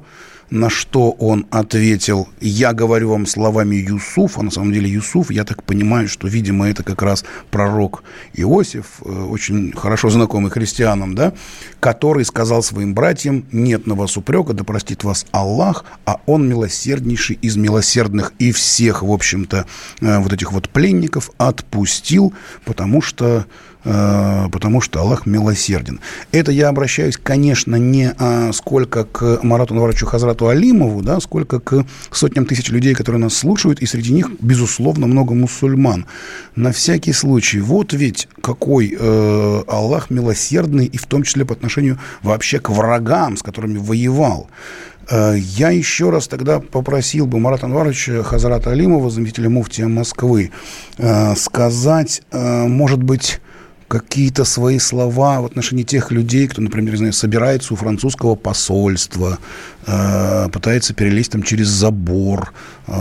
на 0.52 0.70
что 0.70 1.12
он 1.12 1.48
ответил, 1.50 2.28
я 2.42 2.74
говорю 2.74 3.12
вам 3.12 3.26
словами 3.26 3.78
Юсуф, 3.78 4.38
а 4.38 4.44
на 4.44 4.52
самом 4.52 4.74
деле 4.74 4.90
Юсуф, 4.90 5.32
я 5.32 5.46
так 5.46 5.64
понимаю, 5.64 6.10
что, 6.10 6.28
видимо, 6.28 6.70
это 6.70 6.84
как 6.84 7.02
раз 7.02 7.24
пророк 7.50 8.04
Иосиф, 8.34 8.86
э, 9.04 9.10
очень 9.10 9.72
хорошо 9.72 10.10
знакомый 10.10 10.52
христианам, 10.52 11.16
да, 11.16 11.34
который 11.80 12.26
сказал 12.26 12.62
своим 12.64 12.94
братьям, 12.94 13.46
нет 13.54 13.88
на 13.88 13.96
вас 13.96 14.18
упрека, 14.18 14.52
да 14.52 14.66
простит 14.66 15.06
вас 15.06 15.26
Аллах, 15.32 15.86
а 16.06 16.20
он 16.26 16.48
милосерднейший 16.50 17.40
из 17.42 17.56
милосердных 17.56 18.34
и 18.38 18.52
всех, 18.52 19.04
в 19.04 19.12
общем-то, 19.12 19.66
э, 20.02 20.20
вот 20.20 20.34
этих 20.34 20.52
вот 20.52 20.70
пленников 20.70 21.32
отпустил, 21.38 22.34
потому 22.66 23.02
что 23.02 23.46
потому 23.84 24.82
что 24.82 25.02
Аллах 25.02 25.26
милосерден. 25.26 26.00
Это 26.32 26.52
я 26.52 26.70
обращаюсь, 26.70 27.18
конечно, 27.18 27.76
не 27.76 28.14
а, 28.18 28.52
сколько 28.54 29.06
к 29.06 29.40
Марату 29.44 29.74
Наварчу 29.74 30.06
Хазрату 30.06 30.48
Алимову, 30.48 31.02
да, 31.02 31.20
сколько 31.20 31.60
к 31.60 31.86
сотням 32.12 32.46
тысяч 32.46 32.70
людей, 32.70 32.94
которые 32.94 33.22
нас 33.22 33.34
слушают, 33.34 33.82
и 33.82 33.86
среди 33.86 34.14
них, 34.14 34.30
безусловно, 34.40 35.08
много 35.08 35.34
мусульман. 35.34 36.06
На 36.56 36.72
всякий 36.72 37.14
случай, 37.14 37.60
вот 37.60 37.94
ведь 37.94 38.28
какой 38.42 38.96
э, 38.98 39.64
Аллах 39.68 40.10
милосердный, 40.10 40.86
и 40.86 40.98
в 40.98 41.06
том 41.06 41.24
числе 41.24 41.46
по 41.46 41.54
отношению 41.54 42.00
вообще 42.22 42.60
к 42.60 42.70
врагам, 42.70 43.38
с 43.38 43.44
которыми 43.44 43.78
воевал. 43.78 44.50
Э, 45.10 45.36
я 45.38 45.70
еще 45.70 46.10
раз 46.10 46.28
тогда 46.28 46.60
попросил 46.60 47.26
бы 47.26 47.40
Марата 47.40 47.66
Анваровича 47.66 48.24
Хазрата 48.24 48.72
Алимова, 48.72 49.10
заместителя 49.10 49.50
муфтия 49.50 49.88
Москвы, 49.88 50.52
э, 50.98 51.36
сказать, 51.36 52.22
может 52.32 53.02
быть, 53.02 53.42
какие-то 53.92 54.46
свои 54.46 54.80
слова 54.80 55.42
в 55.42 55.46
отношении 55.46 55.84
тех 55.84 56.12
людей, 56.12 56.48
кто, 56.48 56.62
например, 56.62 56.96
знаю, 56.96 57.12
собирается 57.12 57.74
у 57.74 57.76
французского 57.76 58.36
посольства, 58.36 59.38
э, 59.86 60.48
пытается 60.50 60.94
перелезть 60.94 61.34
там 61.34 61.44
через 61.44 61.68
забор, 61.68 62.54
э, 62.88 62.94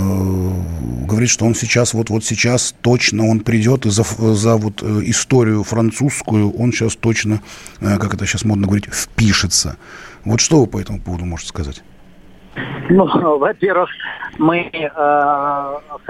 говорит, 1.06 1.30
что 1.30 1.46
он 1.46 1.54
сейчас, 1.54 1.94
вот, 1.94 2.10
вот 2.10 2.24
сейчас 2.24 2.74
точно 2.82 3.28
он 3.28 3.38
придет 3.40 3.86
и 3.86 3.90
за, 3.90 4.02
за 4.18 4.56
вот 4.56 4.82
э, 4.82 5.02
историю 5.04 5.62
французскую 5.62 6.50
он 6.50 6.72
сейчас 6.72 6.96
точно, 6.96 7.40
э, 7.80 7.96
как 7.98 8.14
это 8.14 8.26
сейчас 8.26 8.44
модно 8.44 8.66
говорить, 8.66 8.86
впишется. 8.92 9.76
Вот 10.24 10.40
что 10.40 10.60
вы 10.60 10.66
по 10.66 10.80
этому 10.80 11.00
поводу 11.00 11.24
можете 11.24 11.50
сказать? 11.50 11.84
Ну, 12.88 13.06
во-первых, 13.38 13.90
мы 14.38 14.68
э, 14.72 14.88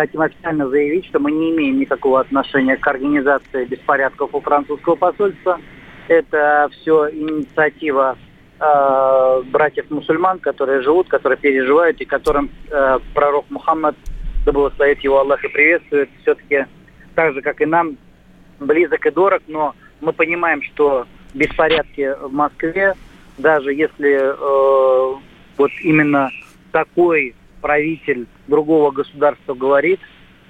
хотим 0.00 0.22
официально 0.22 0.66
заявить, 0.68 1.06
что 1.06 1.18
мы 1.18 1.30
не 1.30 1.50
имеем 1.50 1.78
никакого 1.78 2.20
отношения 2.20 2.76
к 2.76 2.86
организации 2.86 3.66
беспорядков 3.66 4.34
у 4.34 4.40
французского 4.40 4.94
посольства. 4.94 5.60
Это 6.08 6.70
все 6.72 7.10
инициатива 7.10 8.16
э, 8.58 9.42
братьев-мусульман, 9.50 10.38
которые 10.38 10.80
живут, 10.80 11.08
которые 11.08 11.36
переживают, 11.38 12.00
и 12.00 12.06
которым 12.06 12.50
э, 12.70 12.98
пророк 13.14 13.44
Мухаммад, 13.50 13.94
да 14.46 14.52
благословит 14.52 15.00
его 15.00 15.18
Аллах 15.18 15.44
и 15.44 15.48
приветствует, 15.48 16.08
все-таки 16.22 16.64
так 17.14 17.34
же, 17.34 17.42
как 17.42 17.60
и 17.60 17.66
нам, 17.66 17.98
близок 18.58 19.04
и 19.04 19.10
дорог, 19.10 19.42
но 19.48 19.74
мы 20.00 20.14
понимаем, 20.14 20.62
что 20.62 21.06
беспорядки 21.34 22.16
в 22.22 22.32
Москве, 22.32 22.94
даже 23.36 23.74
если 23.74 24.18
э, 24.18 25.14
вот 25.58 25.70
именно 25.82 26.30
такой 26.72 27.34
правитель 27.60 28.26
другого 28.48 28.90
государства 28.90 29.54
говорит, 29.54 30.00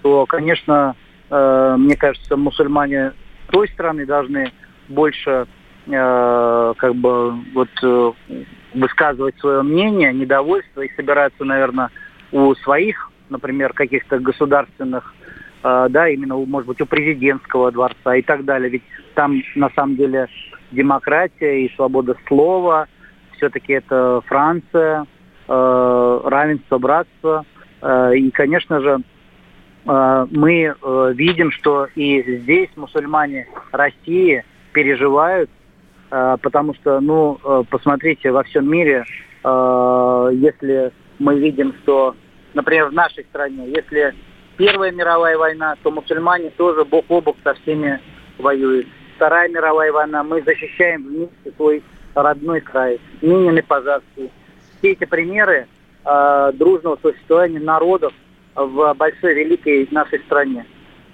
то, 0.02 0.26
конечно, 0.26 0.96
э, 1.30 1.74
мне 1.78 1.96
кажется, 1.96 2.36
мусульмане 2.36 3.12
той 3.50 3.68
страны 3.68 4.06
должны 4.06 4.52
больше 4.88 5.46
э, 5.86 6.74
как 6.76 6.94
бы 6.94 7.32
вот 7.54 7.68
э, 7.82 8.12
высказывать 8.74 9.38
свое 9.38 9.62
мнение, 9.62 10.12
недовольство 10.12 10.82
и 10.82 10.94
собираться, 10.94 11.44
наверное, 11.44 11.90
у 12.32 12.54
своих, 12.56 13.10
например, 13.28 13.72
каких-то 13.72 14.18
государственных, 14.18 15.14
э, 15.62 15.86
да, 15.90 16.08
именно, 16.08 16.36
может 16.36 16.68
быть, 16.68 16.80
у 16.80 16.86
президентского 16.86 17.72
дворца 17.72 18.14
и 18.14 18.22
так 18.22 18.44
далее. 18.44 18.70
Ведь 18.70 18.84
там, 19.14 19.42
на 19.54 19.70
самом 19.70 19.96
деле, 19.96 20.28
демократия 20.70 21.64
и 21.64 21.74
свобода 21.74 22.16
слова, 22.26 22.86
все-таки 23.36 23.72
это 23.72 24.22
Франция, 24.26 25.06
равенство, 25.52 26.78
братство. 26.78 27.44
Э, 27.82 28.14
и, 28.14 28.30
конечно 28.30 28.80
же, 28.80 29.00
э, 29.86 30.26
мы 30.30 30.74
видим, 31.14 31.50
что 31.50 31.88
и 31.94 32.38
здесь 32.40 32.68
мусульмане 32.76 33.48
России 33.72 34.44
переживают, 34.72 35.50
потому 36.08 36.74
что, 36.74 37.00
ну, 37.00 37.38
посмотрите, 37.70 38.30
во 38.30 38.42
всем 38.44 38.70
мире, 38.70 39.04
если 39.44 40.92
мы 41.18 41.38
видим, 41.38 41.74
что, 41.82 42.14
например, 42.54 42.88
в 42.88 42.92
нашей 42.92 43.24
стране, 43.24 43.68
если 43.68 44.14
Первая 44.60 44.92
мировая 44.92 45.38
война, 45.38 45.74
то 45.82 45.90
мусульмане 45.90 46.50
тоже 46.50 46.84
бок 46.84 47.06
о 47.08 47.22
бок 47.22 47.38
со 47.42 47.54
всеми 47.54 47.98
воюют. 48.36 48.86
Вторая 49.16 49.48
мировая 49.48 49.90
война, 49.90 50.22
мы 50.22 50.42
защищаем 50.42 51.02
вместе 51.02 51.52
свой 51.56 51.82
родной 52.14 52.60
край. 52.60 53.00
Минин 53.22 53.56
и 53.56 53.62
Пожарский 53.62 54.30
все 54.80 54.92
эти 54.92 55.04
примеры 55.04 55.68
э, 56.04 56.52
дружного 56.54 56.98
существования 57.00 57.60
народов 57.60 58.12
в 58.54 58.94
большой, 58.94 59.34
великой 59.34 59.86
нашей 59.90 60.18
стране. 60.20 60.66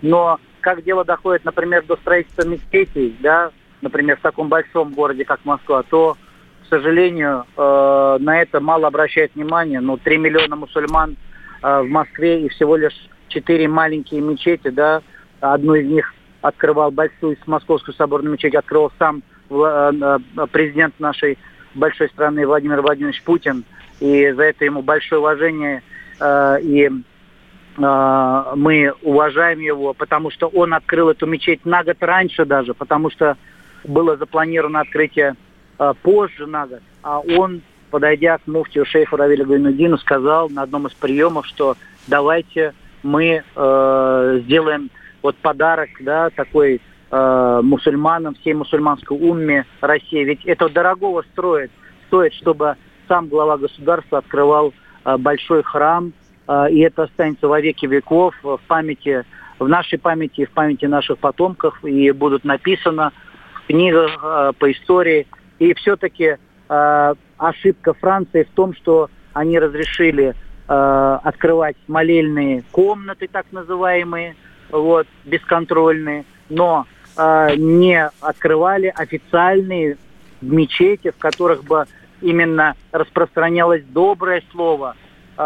Но 0.03 0.41
как 0.61 0.83
дело 0.83 1.05
доходит, 1.05 1.45
например, 1.45 1.85
до 1.85 1.97
строительства 1.97 2.47
мечетей, 2.47 3.17
да, 3.21 3.51
например, 3.83 4.17
в 4.17 4.23
таком 4.23 4.49
большом 4.49 4.93
городе, 4.95 5.25
как 5.25 5.45
Москва, 5.45 5.83
то, 5.83 6.17
к 6.65 6.69
сожалению, 6.69 7.45
э, 7.57 8.17
на 8.21 8.41
это 8.41 8.61
мало 8.61 8.89
обращает 8.89 9.35
внимание. 9.35 9.81
Ну, 9.81 9.97
3 9.97 10.19
миллиона 10.19 10.57
мусульман 10.57 11.17
э, 11.63 11.83
в 11.83 11.89
Москве 11.89 12.43
и 12.43 12.49
всего 12.49 12.77
лишь 12.77 13.09
4 13.29 13.69
маленькие 13.69 14.21
мечети, 14.21 14.69
да, 14.69 15.03
одну 15.41 15.75
из 15.75 15.87
них 15.87 16.15
открывал 16.41 16.91
большую 16.91 17.37
Московскую 17.47 17.95
соборную 17.95 18.33
мечеть, 18.33 18.55
открывал 18.55 18.93
сам 18.99 19.23
э, 19.51 19.55
э, 19.55 20.47
президент 20.51 20.99
нашей 21.01 21.39
большой 21.77 22.09
страны 22.09 22.47
Владимир 22.47 22.81
Владимирович 22.81 23.23
Путин, 23.23 23.65
и 24.01 24.31
за 24.33 24.43
это 24.45 24.65
ему 24.65 24.83
большое 24.83 25.21
уважение, 25.21 25.83
э, 26.21 26.59
и 26.63 26.87
э, 26.87 28.53
мы 28.57 28.93
уважаем 29.03 29.61
его, 29.61 29.95
потому 29.95 30.31
что 30.31 30.49
он 30.49 30.75
открыл 30.75 31.11
эту 31.11 31.27
мечеть 31.27 31.65
на 31.65 31.85
год 31.85 31.97
раньше 32.01 32.45
даже, 32.45 32.75
потому 32.75 33.11
что 33.11 33.37
было 33.85 34.17
запланировано 34.17 34.81
открытие 34.81 35.37
э, 35.79 35.95
позже 36.03 36.47
на 36.47 36.67
год, 36.67 36.81
а 37.03 37.21
он, 37.21 37.63
подойдя 37.91 38.39
к 38.39 38.47
муфтию 38.47 38.85
шейху 38.85 39.17
Равилю 39.17 39.47
Гайнудину, 39.47 39.99
сказал 39.99 40.49
на 40.51 40.63
одном 40.63 40.87
из 40.87 40.93
приемов, 40.95 41.47
что 41.47 41.77
давайте 42.07 42.75
мы 43.03 43.45
сделаем 43.55 44.91
вот 45.23 45.37
подарок, 45.37 45.91
да, 46.01 46.31
такой 46.31 46.81
э, 47.11 47.61
мусульманам, 47.63 48.35
всей 48.35 48.55
мусульманской 48.55 49.17
умме 49.17 49.67
России. 49.81 50.25
Ведь 50.25 50.45
это 50.45 50.69
дорогого 50.69 51.23
строит, 51.33 51.71
стоит, 52.07 52.35
чтобы 52.35 52.77
сам 53.09 53.29
глава 53.29 53.59
государства 53.59 54.19
открывал 54.19 54.73
э, 55.05 55.17
большой 55.17 55.63
храм, 55.63 56.13
э, 56.49 56.71
и 56.71 56.81
это 56.81 57.05
останется 57.05 57.49
во 57.49 57.61
веки 57.61 57.87
веков 57.87 58.35
в 58.43 58.61
памяти, 58.67 59.25
в 59.59 59.69
нашей 59.69 59.99
памяти 59.99 60.43
и 60.43 60.47
в 60.47 60.51
памяти 60.51 60.87
наших 60.87 61.19
потомков, 61.19 61.83
и 61.85 62.11
будут 62.11 62.45
написано 62.45 63.13
в 63.55 63.67
книгах 63.67 64.19
э, 64.23 64.53
по 64.59 64.73
истории. 64.73 65.27
И 65.59 65.73
все-таки 65.75 66.37
э, 66.69 67.15
ошибка 67.39 67.95
Франции 67.95 68.45
в 68.45 68.55
том, 68.55 68.75
что 68.75 69.09
они 69.33 69.59
разрешили 69.59 70.35
э, 70.69 71.19
открывать 71.23 71.77
молельные 71.87 72.63
комнаты, 72.73 73.29
так 73.31 73.47
называемые, 73.53 74.37
вот, 74.71 75.07
бесконтрольные, 75.25 76.25
но 76.49 76.87
э, 77.17 77.57
не 77.57 78.11
открывали 78.21 78.93
официальные 78.95 79.97
мечети, 80.41 81.11
в 81.11 81.19
которых 81.19 81.65
бы 81.65 81.87
именно 82.21 82.75
распространялось 82.93 83.83
доброе 83.85 84.43
слово, 84.51 84.97
э, 85.37 85.43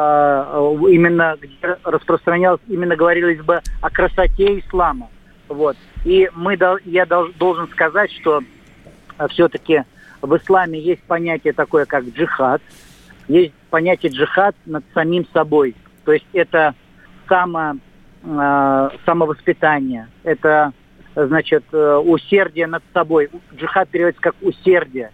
именно 0.91 1.37
где 1.41 1.79
распространялось, 1.85 2.61
именно 2.69 2.97
говорилось 2.97 3.41
бы 3.41 3.61
о 3.81 3.91
красоте 3.91 4.59
ислама. 4.59 5.09
Вот. 5.49 5.77
И 6.05 6.31
мы, 6.35 6.59
я 6.85 7.07
должен 7.07 7.69
сказать, 7.69 8.13
что 8.13 8.41
э, 9.19 9.29
все-таки 9.29 9.85
в 10.23 10.37
исламе 10.37 10.79
есть 10.79 11.03
понятие 11.03 11.53
такое, 11.53 11.87
как 11.87 12.05
джихад, 12.05 12.63
есть 13.29 13.55
понятие 13.71 14.13
джихад 14.13 14.55
над 14.67 14.85
самим 14.93 15.27
собой. 15.33 15.75
То 16.05 16.13
есть 16.13 16.27
это 16.33 16.75
само, 17.29 17.77
самовоспитание, 19.07 20.09
это 20.25 20.73
значит, 21.15 21.65
э, 21.73 21.97
усердие 21.97 22.67
над 22.67 22.83
собой. 22.93 23.31
Джихад 23.55 23.89
переводится 23.89 24.23
как 24.23 24.35
усердие. 24.41 25.13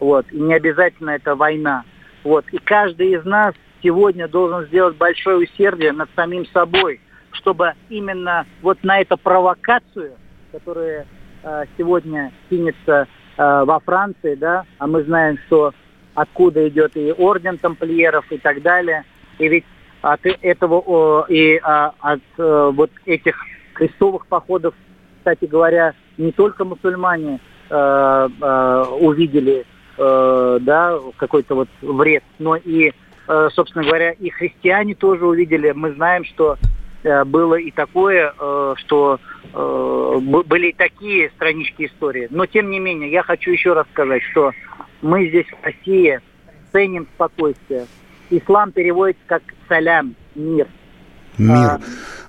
Вот. 0.00 0.26
И 0.32 0.38
не 0.38 0.54
обязательно 0.54 1.10
это 1.10 1.34
война. 1.34 1.84
Вот. 2.24 2.44
И 2.52 2.58
каждый 2.58 3.12
из 3.12 3.24
нас 3.24 3.54
сегодня 3.82 4.28
должен 4.28 4.66
сделать 4.66 4.96
большое 4.96 5.38
усердие 5.38 5.92
над 5.92 6.08
самим 6.16 6.46
собой, 6.46 7.00
чтобы 7.32 7.74
именно 7.88 8.46
вот 8.62 8.82
на 8.82 9.00
эту 9.00 9.16
провокацию, 9.16 10.12
которая 10.52 11.06
э, 11.42 11.64
сегодня 11.76 12.32
кинется 12.50 13.06
э, 13.36 13.64
во 13.64 13.80
Франции, 13.80 14.34
да, 14.34 14.64
а 14.78 14.86
мы 14.86 15.04
знаем, 15.04 15.38
что 15.46 15.72
откуда 16.14 16.68
идет 16.68 16.96
и 16.96 17.12
орден 17.16 17.58
тамплиеров 17.58 18.30
и 18.32 18.38
так 18.38 18.62
далее. 18.62 19.04
И 19.38 19.46
ведь 19.48 19.64
от 20.02 20.20
этого 20.24 21.26
и 21.28 21.58
а, 21.62 21.92
от 22.00 22.20
э, 22.38 22.70
вот 22.74 22.90
этих 23.04 23.36
крестовых 23.74 24.26
походов, 24.26 24.74
кстати 25.28 25.44
говоря, 25.50 25.92
не 26.16 26.32
только 26.32 26.64
мусульмане 26.64 27.40
э, 27.68 28.28
э, 28.40 28.84
увидели 29.00 29.66
да, 30.00 30.96
какой-то 31.16 31.56
вот 31.56 31.68
вред, 31.82 32.22
но 32.38 32.54
и, 32.54 32.92
собственно 33.50 33.84
говоря, 33.84 34.12
и 34.12 34.30
христиане 34.30 34.94
тоже 34.94 35.26
увидели. 35.26 35.72
Мы 35.72 35.92
знаем, 35.94 36.24
что 36.24 36.56
было 37.02 37.56
и 37.56 37.72
такое, 37.72 38.32
что 38.76 39.18
были 39.52 40.68
и 40.68 40.72
такие 40.72 41.30
странички 41.30 41.86
истории. 41.86 42.28
Но, 42.30 42.46
тем 42.46 42.70
не 42.70 42.78
менее, 42.78 43.10
я 43.10 43.24
хочу 43.24 43.50
еще 43.50 43.72
раз 43.72 43.88
сказать, 43.92 44.22
что 44.30 44.52
мы 45.02 45.26
здесь 45.30 45.46
в 45.46 45.64
России 45.64 46.20
ценим 46.70 47.08
спокойствие, 47.16 47.86
ислам 48.30 48.70
переводится 48.70 49.24
как 49.26 49.42
салям, 49.68 50.14
мир. 50.36 50.68
Мир. 51.38 51.80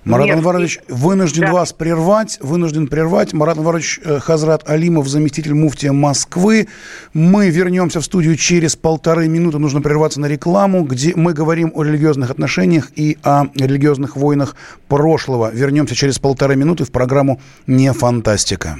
Марат 0.05 0.27
Нет, 0.27 0.37
Анварович, 0.37 0.79
вынужден 0.87 1.45
да. 1.45 1.53
вас 1.53 1.73
прервать, 1.73 2.37
вынужден 2.41 2.87
прервать. 2.87 3.33
Марат 3.33 3.57
Анварович 3.57 3.99
э, 4.03 4.19
Хазрат 4.19 4.67
Алимов, 4.69 5.07
заместитель 5.07 5.53
муфтия 5.53 5.91
Москвы. 5.91 6.67
Мы 7.13 7.49
вернемся 7.49 7.99
в 7.99 8.05
студию 8.05 8.35
через 8.35 8.75
полторы 8.75 9.27
минуты. 9.27 9.59
Нужно 9.59 9.81
прерваться 9.81 10.21
на 10.21 10.27
рекламу, 10.27 10.83
где 10.83 11.13
мы 11.15 11.33
говорим 11.33 11.71
о 11.75 11.83
религиозных 11.83 12.29
отношениях 12.29 12.91
и 12.95 13.17
о 13.23 13.45
религиозных 13.55 14.15
войнах 14.15 14.55
прошлого. 14.87 15.51
Вернемся 15.53 15.95
через 15.95 16.17
полторы 16.17 16.55
минуты 16.55 16.85
в 16.85 16.91
программу 16.91 17.41
«Не 17.67 17.91
фантастика». 17.91 18.79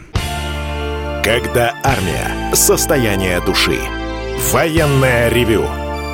Когда 1.24 1.76
армия. 1.84 2.56
Состояние 2.56 3.42
души. 3.46 3.78
Военное 4.52 5.30
ревю 5.30 5.66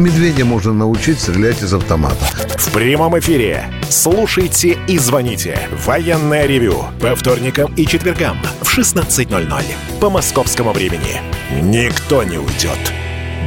Медведя 0.00 0.44
можно 0.44 0.72
научить 0.72 1.20
стрелять 1.20 1.62
из 1.62 1.74
автомата. 1.74 2.24
В 2.56 2.70
прямом 2.72 3.18
эфире. 3.18 3.64
Слушайте 3.88 4.78
и 4.86 4.98
звоните. 4.98 5.68
Военное 5.84 6.46
ревю. 6.46 6.84
По 7.00 7.16
вторникам 7.16 7.72
и 7.74 7.86
четвергам 7.86 8.38
в 8.60 8.78
16.00. 8.78 9.62
По 10.00 10.10
московскому 10.10 10.72
времени. 10.72 11.20
Никто 11.62 12.22
не 12.22 12.38
уйдет 12.38 12.92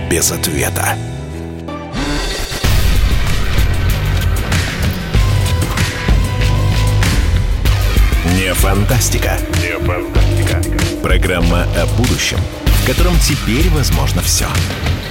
без 0.10 0.32
ответа. 0.32 0.98
Не 8.36 8.54
фантастика. 8.54 9.38
Не 9.62 9.78
фантастика. 9.86 10.62
Программа 11.02 11.64
о 11.78 11.86
будущем, 11.98 12.40
в 12.66 12.88
котором 12.88 13.14
теперь 13.20 13.70
возможно 13.70 14.22
все. 14.22 14.46
Все. 14.46 15.11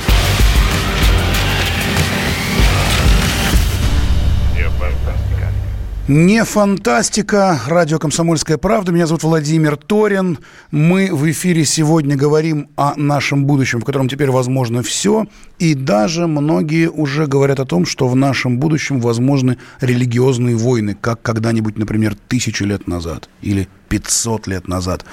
Не 6.11 6.45
фантастика. 6.45 7.61
Радио 7.68 8.01
«Комсомольская 8.01 8.59
правда». 8.59 8.91
Меня 8.91 9.07
зовут 9.07 9.22
Владимир 9.22 9.76
Торин. 9.76 10.38
Мы 10.72 11.09
в 11.12 11.30
эфире 11.30 11.64
сегодня 11.64 12.16
говорим 12.16 12.68
о 12.74 12.95
нашем 12.97 13.45
будущем, 13.45 13.80
в 13.80 13.84
котором 13.84 14.09
теперь 14.09 14.28
возможно 14.30 14.82
все. 14.82 15.26
И 15.61 15.74
даже 15.74 16.26
многие 16.26 16.91
уже 16.91 17.28
говорят 17.28 17.61
о 17.61 17.64
том, 17.64 17.86
что 17.86 18.09
в 18.09 18.16
нашем 18.16 18.59
будущем 18.59 18.99
возможны 19.01 19.59
религиозные 19.80 20.57
войны, 20.57 20.97
как 21.01 21.22
когда-нибудь, 21.22 21.78
например, 21.78 22.16
тысячу 22.26 22.64
лет 22.64 22.88
назад 22.88 23.28
или 23.41 23.68
500 23.88 24.49
лет 24.49 24.66
назад. 24.66 25.05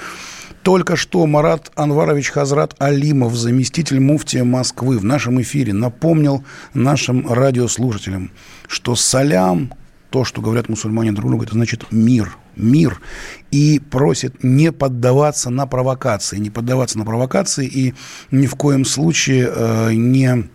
Только 0.62 0.96
что 0.96 1.26
Марат 1.26 1.70
Анварович 1.76 2.30
Хазрат 2.30 2.74
Алимов, 2.78 3.34
заместитель 3.34 4.00
муфтия 4.00 4.44
Москвы, 4.44 4.98
в 4.98 5.04
нашем 5.04 5.40
эфире 5.42 5.72
напомнил 5.72 6.44
нашим 6.74 7.30
радиослушателям, 7.32 8.30
что 8.66 8.94
салям 8.94 9.72
то, 10.10 10.24
что 10.24 10.40
говорят 10.40 10.68
мусульмане 10.68 11.12
друг 11.12 11.30
другу, 11.30 11.44
это 11.44 11.52
значит 11.52 11.86
мир, 11.90 12.36
мир. 12.56 13.00
И 13.50 13.78
просит 13.78 14.42
не 14.42 14.72
поддаваться 14.72 15.50
на 15.50 15.66
провокации, 15.66 16.38
не 16.38 16.50
поддаваться 16.50 16.98
на 16.98 17.04
провокации 17.04 17.66
и 17.66 17.94
ни 18.30 18.46
в 18.46 18.54
коем 18.56 18.84
случае 18.84 19.50
э, 19.54 19.92
не 19.94 20.48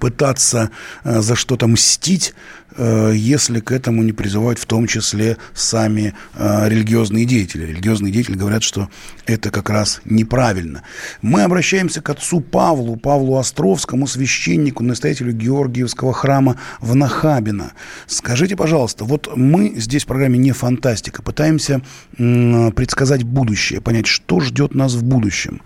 пытаться 0.00 0.70
э, 1.04 1.20
за 1.20 1.36
что-то 1.36 1.66
мстить, 1.66 2.34
Э, 2.76 3.12
если 3.14 3.60
к 3.60 3.72
этому 3.72 4.02
не 4.02 4.12
призывают 4.12 4.58
в 4.58 4.66
том 4.66 4.86
числе 4.86 5.38
сами 5.54 6.14
э, 6.34 6.68
религиозные 6.68 7.24
деятели. 7.24 7.66
Религиозные 7.66 8.12
деятели 8.12 8.36
говорят, 8.36 8.62
что 8.62 8.90
это 9.24 9.50
как 9.50 9.70
раз 9.70 10.00
неправильно. 10.04 10.82
Мы 11.22 11.42
обращаемся 11.42 12.02
к 12.02 12.10
отцу 12.10 12.40
Павлу, 12.40 12.96
Павлу 12.96 13.36
Островскому, 13.38 14.06
священнику, 14.06 14.82
настоятелю 14.82 15.32
Георгиевского 15.32 16.12
храма 16.12 16.56
в 16.80 16.94
Нахабино. 16.94 17.72
Скажите, 18.06 18.56
пожалуйста, 18.56 19.04
вот 19.04 19.34
мы 19.34 19.74
здесь 19.76 20.04
в 20.04 20.06
программе 20.06 20.38
«Не 20.38 20.52
фантастика» 20.52 21.22
пытаемся 21.22 21.80
предсказать 22.16 23.22
будущее, 23.22 23.80
понять, 23.80 24.06
что 24.06 24.40
ждет 24.40 24.74
нас 24.74 24.94
в 24.94 25.02
будущем. 25.02 25.62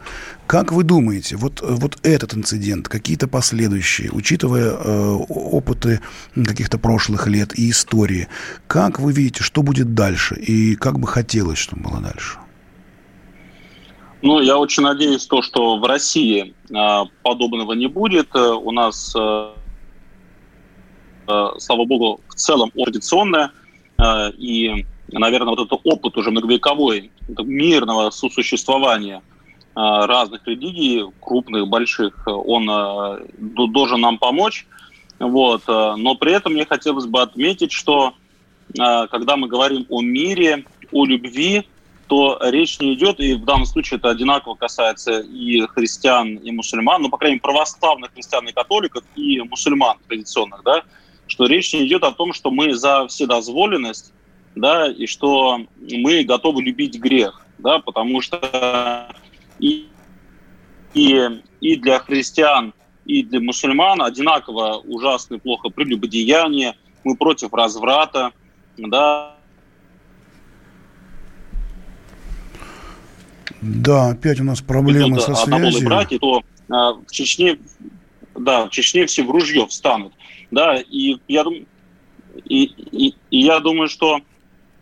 Как 0.51 0.73
вы 0.73 0.83
думаете, 0.83 1.37
вот, 1.37 1.61
вот 1.63 1.99
этот 2.03 2.35
инцидент, 2.35 2.89
какие-то 2.89 3.29
последующие, 3.29 4.11
учитывая 4.11 4.73
э, 4.73 5.17
опыты 5.29 6.01
каких-то 6.35 6.77
прошлых 6.77 7.29
лет 7.29 7.57
и 7.57 7.71
истории, 7.71 8.27
как 8.67 8.99
вы 8.99 9.13
видите, 9.13 9.45
что 9.45 9.63
будет 9.63 9.95
дальше 9.95 10.35
и 10.35 10.75
как 10.75 10.99
бы 10.99 11.07
хотелось, 11.07 11.59
чтобы 11.59 11.83
было 11.83 12.01
дальше? 12.01 12.41
Ну, 14.23 14.41
я 14.41 14.59
очень 14.59 14.83
надеюсь, 14.83 15.25
то, 15.27 15.41
что 15.41 15.79
в 15.79 15.85
России 15.85 16.53
э, 16.69 17.05
подобного 17.23 17.75
не 17.75 17.87
будет. 17.87 18.35
Э, 18.35 18.49
у 18.49 18.73
нас, 18.73 19.15
э, 19.17 19.51
э, 21.29 21.47
слава 21.59 21.85
богу, 21.85 22.21
в 22.27 22.35
целом 22.35 22.73
традиционная 22.73 23.53
э, 23.99 24.33
и, 24.33 24.85
наверное, 25.13 25.55
вот 25.55 25.65
этот 25.65 25.79
опыт 25.85 26.17
уже 26.17 26.33
многовековой 26.33 27.13
мирного 27.39 28.11
сосуществования– 28.11 29.23
Э, 29.30 29.30
разных 29.75 30.47
религий, 30.47 31.05
крупных, 31.21 31.69
больших, 31.69 32.27
он 32.27 32.69
э, 32.69 33.27
должен 33.39 34.01
нам 34.01 34.19
помочь. 34.19 34.67
Вот. 35.19 35.63
Э, 35.69 35.95
но 35.97 36.15
при 36.17 36.33
этом 36.33 36.53
мне 36.55 36.67
хотелось 36.67 37.07
бы 37.07 37.23
отметить, 37.23 37.73
что 37.73 38.15
когда 38.73 39.37
мы 39.37 39.49
говорим 39.49 39.85
о 39.89 40.01
мире, 40.01 40.65
о 40.93 41.05
любви, 41.05 41.67
то 42.11 42.41
речь 42.43 42.81
не 42.81 42.95
идет, 42.95 43.21
и 43.21 43.35
в 43.35 43.45
данном 43.45 43.67
случае 43.67 43.99
это 43.99 44.11
одинаково 44.11 44.57
касается 44.57 45.21
и 45.21 45.61
христиан, 45.69 46.35
и 46.39 46.51
мусульман, 46.51 47.03
ну, 47.03 47.09
по 47.09 47.17
крайней 47.17 47.35
мере, 47.35 47.43
православных 47.43 48.13
христиан 48.13 48.49
и 48.49 48.53
католиков, 48.53 49.05
и 49.15 49.41
мусульман 49.43 49.97
традиционных, 50.09 50.63
да, 50.65 50.83
что 51.29 51.47
речь 51.47 51.73
не 51.73 51.87
идет 51.87 52.03
о 52.03 52.11
том, 52.11 52.33
что 52.33 52.51
мы 52.51 52.75
за 52.75 53.07
вседозволенность, 53.07 54.13
да, 54.57 54.91
и 54.91 55.07
что 55.07 55.61
мы 55.79 56.25
готовы 56.25 56.63
любить 56.65 56.99
грех, 56.99 57.47
да, 57.59 57.79
потому 57.79 58.21
что 58.23 59.07
и, 59.61 59.89
и, 60.95 61.43
и 61.61 61.77
для 61.77 61.99
христиан, 62.01 62.73
и 63.05 63.23
для 63.23 63.41
мусульман 63.41 64.03
одинаково 64.03 64.77
ужасно 64.85 65.37
и 65.37 65.39
плохо 65.39 65.69
прелюбодеяние, 65.69 66.75
мы 67.05 67.17
против 67.17 67.53
разврата, 67.53 68.33
да. 68.77 69.37
Да, 73.61 74.11
опять 74.11 74.41
у 74.41 74.45
нас 74.45 74.61
проблемы 74.61 75.21
со 75.21 75.35
связью. 75.35 75.87
брать, 75.87 76.13
и 76.13 76.19
то 76.19 76.43
а, 76.71 76.93
в 76.93 77.11
Чечне, 77.11 77.59
да, 78.35 78.67
в 78.67 78.71
Чечне 78.71 79.07
все 79.07 79.23
в 79.23 79.31
ружье 79.31 79.67
встанут, 79.67 80.13
да, 80.51 80.77
и 80.77 81.19
я 81.29 81.45
думаю, 81.45 81.67
и, 82.45 82.65
и, 82.65 83.15
и 83.31 83.39
я 83.39 83.61
думаю, 83.61 83.89
что 83.89 84.21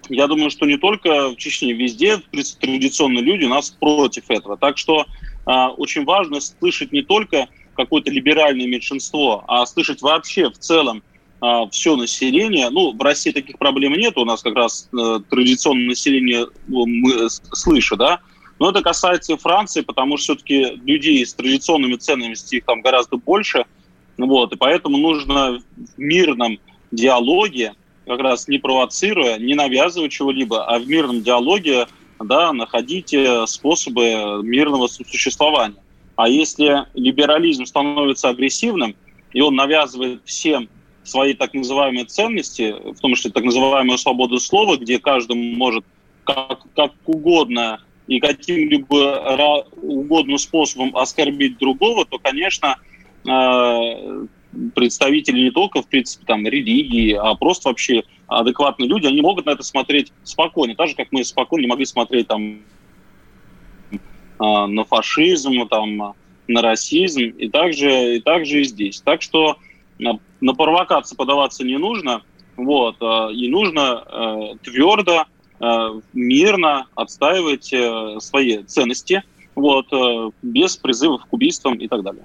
я 0.09 0.27
думаю, 0.27 0.51
что 0.51 0.67
не 0.67 0.77
только 0.77 1.31
в 1.31 1.37
Чечне, 1.37 1.73
везде 1.73 2.19
традиционные 2.61 3.23
люди 3.23 3.45
у 3.45 3.49
нас 3.49 3.71
против 3.71 4.31
этого. 4.31 4.57
Так 4.57 4.79
что 4.79 5.05
э, 5.47 5.53
очень 5.77 6.05
важно 6.05 6.41
слышать 6.41 6.93
не 6.93 7.03
только 7.03 7.49
какое-то 7.75 8.11
либеральное 8.11 8.67
меньшинство, 8.67 9.45
а 9.47 9.65
слышать 9.67 10.03
вообще 10.03 10.51
в 10.51 10.59
целом 10.59 11.03
э, 11.43 11.47
все 11.71 11.97
население. 11.97 12.71
Ну, 12.71 12.93
в 12.93 13.01
России 13.01 13.31
таких 13.31 13.59
проблем 13.59 13.93
нет, 13.93 14.17
у 14.19 14.25
нас 14.25 14.43
как 14.43 14.55
раз 14.55 14.89
э, 14.93 15.21
традиционное 15.31 15.89
население 15.89 16.47
ну, 16.67 16.87
мы 16.87 17.29
слышим, 17.31 17.99
да, 17.99 18.21
но 18.59 18.71
это 18.71 18.83
касается 18.83 19.35
и 19.35 19.39
Франции, 19.39 19.83
потому 19.83 20.17
что 20.17 20.35
все-таки 20.35 20.81
людей 20.85 21.25
с 21.25 21.35
традиционными 21.35 21.95
ценностями 21.95 22.59
их 22.59 22.65
там 22.65 22.81
гораздо 22.81 23.17
больше. 23.17 23.65
Вот, 24.17 24.53
и 24.53 24.57
поэтому 24.57 24.99
нужно 24.99 25.61
в 25.77 25.99
мирном 25.99 26.59
диалоге, 26.91 27.75
как 28.09 28.21
раз 28.21 28.49
не 28.49 28.59
провоцируя, 28.59 29.39
не 29.39 29.55
навязывая 29.55 30.09
чего-либо, 30.09 30.65
а 30.65 30.79
в 30.79 30.89
мирном 30.89 31.23
диалоге 31.23 31.87
да, 32.19 32.53
находить 32.53 33.15
э, 33.15 33.47
способы 33.47 34.43
мирного 34.43 34.89
существования. 34.89 35.77
А 36.17 36.29
если 36.29 36.87
либерализм 36.95 37.65
становится 37.65 38.31
агрессивным, 38.31 38.97
и 39.33 39.41
он 39.41 39.55
навязывает 39.55 40.21
всем 40.25 40.69
свои 41.05 41.35
так 41.35 41.55
называемые 41.55 42.07
ценности, 42.07 42.75
в 42.93 42.99
том 42.99 43.15
числе 43.15 43.31
так 43.31 43.45
называемую 43.45 43.99
свободу 43.99 44.41
слова, 44.41 44.77
где 44.77 44.99
каждый 44.99 45.37
может 45.37 45.85
как, 46.25 46.61
как 46.75 46.93
угодно 47.07 47.81
и 48.09 48.21
каким-либо 48.21 49.65
угодным 49.81 50.39
способом 50.39 50.97
оскорбить 50.97 51.59
другого, 51.59 52.05
то, 52.05 52.19
конечно, 52.19 52.77
э, 53.25 54.27
представители 54.75 55.45
не 55.45 55.51
только, 55.51 55.83
в 55.83 55.89
принципе, 55.89 56.25
там, 56.27 56.47
религии, 56.47 57.13
а 57.13 57.35
просто 57.35 57.69
вообще 57.69 58.05
адекватные 58.27 58.89
люди, 58.89 59.07
они 59.07 59.21
могут 59.21 59.47
на 59.47 59.51
это 59.51 59.63
смотреть 59.63 60.13
спокойно, 60.25 60.75
так 60.75 60.89
же, 60.89 60.95
как 60.95 61.09
мы 61.13 61.25
спокойно 61.25 61.63
не 61.63 61.69
могли 61.69 61.87
смотреть 61.87 62.29
там 62.29 62.61
э, 63.91 63.97
на 64.39 64.85
фашизм, 64.85 65.67
там, 65.69 66.15
на 66.47 66.63
расизм, 66.63 67.23
и 67.23 67.49
также, 67.49 68.17
и 68.17 68.21
также 68.21 68.61
и 68.63 68.65
здесь. 68.65 69.01
Так 69.01 69.23
что 69.23 69.57
на, 69.99 70.19
на 70.41 70.55
провокации 70.55 71.17
подаваться 71.17 71.65
не 71.65 71.79
нужно, 71.79 72.23
вот, 72.57 72.97
э, 73.01 73.33
и 73.33 73.49
нужно 73.49 74.05
э, 74.07 74.55
твердо, 74.63 75.25
э, 75.61 76.01
мирно 76.13 76.87
отстаивать 76.95 77.73
э, 77.73 78.17
свои 78.21 78.63
ценности, 78.65 79.23
вот, 79.55 79.87
э, 79.93 80.31
без 80.43 80.77
призывов 80.77 81.25
к 81.25 81.33
убийствам 81.33 81.75
и 81.75 81.89
так 81.89 82.03
далее. 82.03 82.25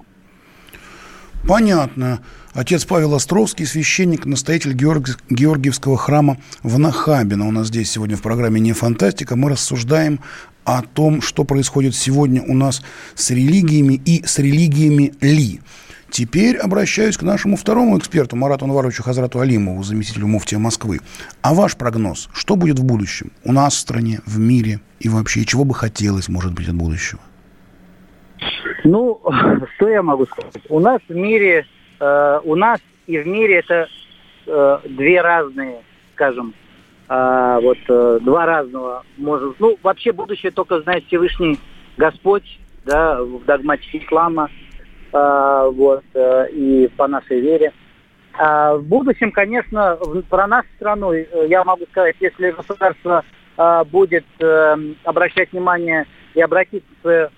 Понятно. 1.46 2.20
Отец 2.54 2.86
Павел 2.86 3.14
Островский, 3.14 3.66
священник, 3.66 4.24
настоятель 4.24 4.72
Георг... 4.72 5.18
Георгиевского 5.28 5.98
храма 5.98 6.38
в 6.62 6.78
Нахабино. 6.78 7.46
У 7.46 7.50
нас 7.50 7.66
здесь 7.66 7.90
сегодня 7.90 8.16
в 8.16 8.22
программе 8.22 8.60
«Не 8.60 8.72
фантастика». 8.72 9.36
Мы 9.36 9.50
рассуждаем 9.50 10.20
о 10.64 10.80
том, 10.80 11.20
что 11.20 11.44
происходит 11.44 11.94
сегодня 11.94 12.42
у 12.42 12.54
нас 12.54 12.80
с 13.14 13.30
религиями 13.30 14.00
и 14.06 14.24
с 14.24 14.38
религиями 14.38 15.12
ли. 15.20 15.60
Теперь 16.10 16.56
обращаюсь 16.56 17.18
к 17.18 17.22
нашему 17.22 17.56
второму 17.56 17.98
эксперту, 17.98 18.36
Марату 18.36 18.64
Анваровичу 18.64 19.02
Хазрату 19.02 19.40
Алимову, 19.40 19.82
заместителю 19.82 20.28
муфтия 20.28 20.58
Москвы. 20.58 21.00
А 21.42 21.52
ваш 21.52 21.76
прогноз, 21.76 22.30
что 22.32 22.56
будет 22.56 22.78
в 22.78 22.84
будущем? 22.84 23.32
У 23.42 23.52
нас 23.52 23.74
в 23.74 23.78
стране, 23.78 24.20
в 24.24 24.38
мире 24.38 24.80
и 24.98 25.10
вообще, 25.10 25.44
чего 25.44 25.64
бы 25.64 25.74
хотелось, 25.74 26.28
может 26.28 26.54
быть, 26.54 26.68
от 26.68 26.74
будущего? 26.76 27.20
Ну, 28.84 29.20
что 29.76 29.88
я 29.88 30.02
могу 30.02 30.26
сказать? 30.26 30.62
У 30.68 30.78
нас 30.78 31.00
в 31.08 31.14
мире, 31.14 31.66
э, 31.98 32.40
у 32.44 32.54
нас 32.54 32.80
и 33.06 33.18
в 33.18 33.26
мире 33.26 33.58
это 33.58 33.88
э, 34.46 34.78
две 34.84 35.20
разные, 35.20 35.82
скажем, 36.14 36.54
э, 37.08 37.58
вот 37.62 37.78
э, 37.88 38.18
два 38.22 38.46
разного, 38.46 39.04
может, 39.16 39.58
ну, 39.58 39.76
вообще 39.82 40.12
будущее 40.12 40.52
только 40.52 40.80
знает 40.82 41.04
Всевышний 41.06 41.58
Господь, 41.96 42.60
да, 42.84 43.22
в 43.22 43.44
догматике 43.44 43.98
ислама, 43.98 44.50
э, 45.12 45.70
вот, 45.74 46.04
э, 46.12 46.50
и 46.52 46.88
по 46.96 47.08
нашей 47.08 47.40
вере. 47.40 47.72
А 48.36 48.74
в 48.74 48.84
будущем, 48.84 49.32
конечно, 49.32 49.96
в, 50.00 50.22
про 50.22 50.46
нашу 50.46 50.68
страну, 50.76 51.12
э, 51.12 51.26
я 51.48 51.64
могу 51.64 51.86
сказать, 51.86 52.16
если 52.20 52.50
государство 52.50 53.24
э, 53.56 53.84
будет 53.90 54.26
э, 54.40 54.76
обращать 55.04 55.52
внимание 55.52 56.06
и 56.34 56.42
обратить 56.42 56.84
свое 57.00 57.26
Э, 57.26 57.28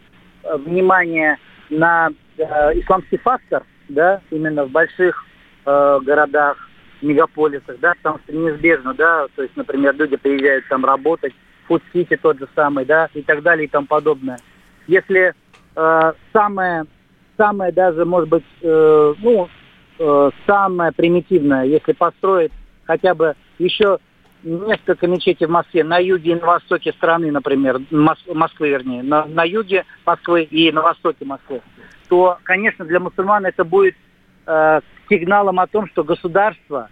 внимание 0.54 1.38
на 1.70 2.10
э, 2.38 2.42
исламский 2.80 3.18
фактор, 3.18 3.64
да, 3.88 4.20
именно 4.30 4.64
в 4.64 4.70
больших 4.70 5.24
э, 5.64 5.98
городах, 6.02 6.68
мегаполисах, 7.02 7.78
да, 7.80 7.94
потому 7.94 8.18
что 8.24 8.32
неизбежно, 8.32 8.94
да, 8.94 9.26
то 9.34 9.42
есть, 9.42 9.56
например, 9.56 9.94
люди 9.96 10.16
приезжают 10.16 10.66
там 10.68 10.84
работать, 10.84 11.34
Фуд-Сити 11.68 12.16
тот 12.16 12.38
же 12.38 12.48
самый, 12.54 12.84
да, 12.84 13.08
и 13.14 13.22
так 13.22 13.42
далее 13.42 13.66
и 13.66 13.68
тому 13.68 13.86
подобное. 13.86 14.38
Если 14.86 15.34
э, 15.74 16.12
самое, 16.32 16.84
самое 17.36 17.72
даже, 17.72 18.04
может 18.04 18.28
быть, 18.28 18.44
э, 18.62 19.14
ну, 19.18 19.48
э, 19.98 20.30
самое 20.46 20.92
примитивное, 20.92 21.64
если 21.64 21.92
построить 21.92 22.52
хотя 22.86 23.14
бы 23.14 23.34
еще 23.58 23.98
несколько 24.42 25.06
мечетей 25.06 25.46
в 25.46 25.50
Москве, 25.50 25.84
на 25.84 25.98
юге 25.98 26.32
и 26.32 26.34
на 26.34 26.46
востоке 26.46 26.92
страны, 26.92 27.30
например, 27.30 27.78
Мос- 27.90 28.32
Москвы, 28.32 28.68
вернее, 28.68 29.02
на, 29.02 29.24
на 29.26 29.44
юге 29.44 29.84
Москвы 30.04 30.44
и 30.44 30.70
на 30.72 30.82
востоке 30.82 31.24
Москвы, 31.24 31.62
то, 32.08 32.38
конечно, 32.44 32.84
для 32.84 33.00
мусульман 33.00 33.46
это 33.46 33.64
будет 33.64 33.96
э, 34.46 34.80
сигналом 35.08 35.60
о 35.60 35.66
том, 35.66 35.88
что 35.88 36.04
государство 36.04 36.88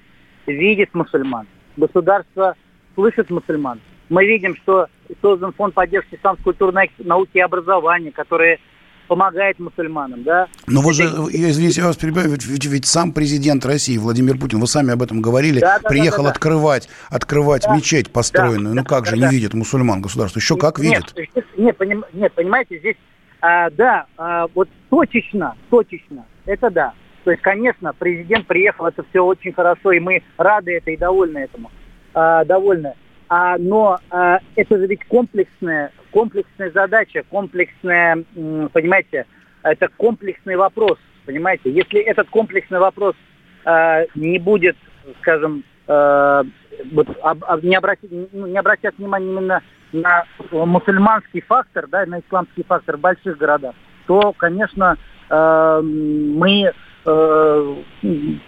видит 0.46 0.94
мусульман, 0.94 1.46
государство 1.76 2.56
слышит 2.94 3.30
мусульман. 3.30 3.80
Мы 4.08 4.26
видим, 4.26 4.56
что 4.56 4.86
создан 5.22 5.52
фонд 5.52 5.74
поддержки 5.74 6.16
исламской 6.16 6.44
культурной 6.44 6.90
науки 6.98 7.30
и 7.34 7.40
образования, 7.40 8.12
который 8.12 8.60
помогает 9.06 9.58
мусульманам, 9.58 10.22
да. 10.22 10.48
Но 10.66 10.80
вы 10.80 10.92
же, 10.92 11.04
я 11.30 11.50
извините, 11.50 11.80
я 11.80 11.86
вас 11.86 11.96
перебиваю, 11.96 12.30
ведь, 12.30 12.46
ведь, 12.46 12.64
ведь 12.66 12.86
сам 12.86 13.12
президент 13.12 13.64
России 13.66 13.96
Владимир 13.96 14.38
Путин, 14.38 14.60
вы 14.60 14.66
сами 14.66 14.92
об 14.92 15.02
этом 15.02 15.20
говорили, 15.20 15.60
да, 15.60 15.78
да, 15.78 15.88
приехал 15.88 16.24
да, 16.24 16.30
да, 16.30 16.30
открывать, 16.30 16.88
открывать 17.10 17.62
да, 17.62 17.74
мечеть 17.74 18.10
построенную. 18.10 18.74
Да, 18.74 18.80
ну 18.80 18.84
как 18.84 19.04
да, 19.04 19.10
же 19.10 19.16
да, 19.16 19.26
не 19.26 19.34
видит 19.34 19.54
мусульман 19.54 20.02
государство? 20.02 20.38
Еще 20.38 20.56
как 20.56 20.78
видит? 20.78 21.14
Нет, 21.16 21.46
нет, 21.56 21.76
поним, 21.76 22.04
нет 22.12 22.32
понимаете, 22.32 22.78
здесь, 22.78 22.96
а, 23.40 23.70
да, 23.70 24.06
а, 24.16 24.46
вот 24.54 24.68
точечно, 24.90 25.56
точечно, 25.70 26.24
это 26.46 26.70
да. 26.70 26.94
То 27.24 27.30
есть, 27.30 27.42
конечно, 27.42 27.92
президент 27.98 28.46
приехал, 28.46 28.86
это 28.86 29.04
все 29.10 29.24
очень 29.24 29.52
хорошо, 29.52 29.92
и 29.92 29.98
мы 29.98 30.22
рады 30.36 30.72
это 30.72 30.90
и 30.90 30.96
довольны 30.96 31.38
этому. 31.38 31.70
А, 32.12 32.44
довольны. 32.44 32.94
А, 33.28 33.56
но 33.58 33.98
а, 34.10 34.38
это 34.54 34.78
же 34.78 34.86
ведь 34.86 35.04
комплексная, 35.06 35.90
комплексная 36.14 36.70
задача, 36.70 37.24
комплексная, 37.28 38.24
понимаете, 38.72 39.26
это 39.64 39.88
комплексный 39.96 40.54
вопрос, 40.54 40.96
понимаете. 41.26 41.72
Если 41.72 42.00
этот 42.00 42.28
комплексный 42.28 42.78
вопрос 42.78 43.16
а, 43.64 44.02
не 44.14 44.38
будет, 44.38 44.76
скажем, 45.20 45.64
а, 45.88 46.44
вот, 46.92 47.08
а, 47.20 47.58
не, 47.62 47.74
обратить, 47.74 48.12
ну, 48.32 48.46
не 48.46 48.56
обратят 48.56 48.96
внимания 48.96 49.28
именно 49.28 49.62
на 49.92 50.24
мусульманский 50.52 51.40
фактор, 51.40 51.88
да, 51.88 52.06
на 52.06 52.20
исламский 52.20 52.62
фактор 52.62 52.96
в 52.96 53.00
больших 53.00 53.36
городах, 53.36 53.74
то, 54.06 54.32
конечно, 54.34 54.96
э, 55.30 55.80
мы, 55.82 56.72
э, 57.06 57.74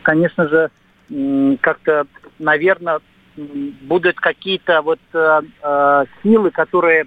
конечно 0.03 0.49
же, 0.49 0.71
как-то, 1.61 2.07
наверное, 2.39 3.01
будут 3.37 4.17
какие-то 4.17 4.83
вот 4.83 5.01
э, 5.13 5.41
э, 5.63 6.05
силы, 6.23 6.51
которые 6.51 7.07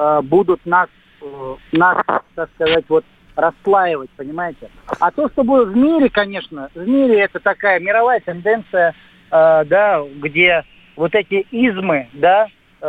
э, 0.00 0.20
будут 0.22 0.64
нас, 0.64 0.88
э, 1.20 1.56
нас, 1.72 2.02
так 2.34 2.50
сказать, 2.54 2.84
вот 2.88 3.04
расплаивать, 3.36 4.10
понимаете? 4.16 4.70
А 4.98 5.10
то, 5.10 5.28
что 5.28 5.44
будет 5.44 5.68
в 5.68 5.76
мире, 5.76 6.08
конечно, 6.08 6.70
в 6.74 6.88
мире 6.88 7.20
это 7.20 7.38
такая 7.40 7.80
мировая 7.80 8.20
тенденция, 8.20 8.94
э, 9.30 9.64
да, 9.66 10.02
где 10.16 10.64
вот 10.96 11.14
эти 11.14 11.46
измы, 11.50 12.08
да, 12.12 12.48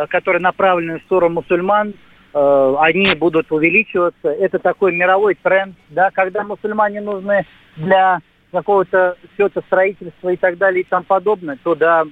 которые 0.10 0.42
направлены 0.42 1.00
в 1.00 1.04
сторону 1.04 1.36
мусульман, 1.36 1.94
они 2.34 3.14
будут 3.16 3.52
увеличиваться. 3.52 4.30
Это 4.30 4.58
такой 4.58 4.94
мировой 4.94 5.36
тренд, 5.36 5.76
да, 5.90 6.12
когда 6.12 6.44
мусульмане 6.44 7.02
нужны 7.02 7.46
для 7.76 8.20
какого-то 8.52 9.18
счета 9.38 9.62
строительства 9.68 10.30
и 10.30 10.38
так 10.38 10.58
далее 10.58 10.82
и 10.82 10.88
тому 10.88 11.04
подобное, 11.04 11.58
то 11.64 11.76
да, 11.76 12.06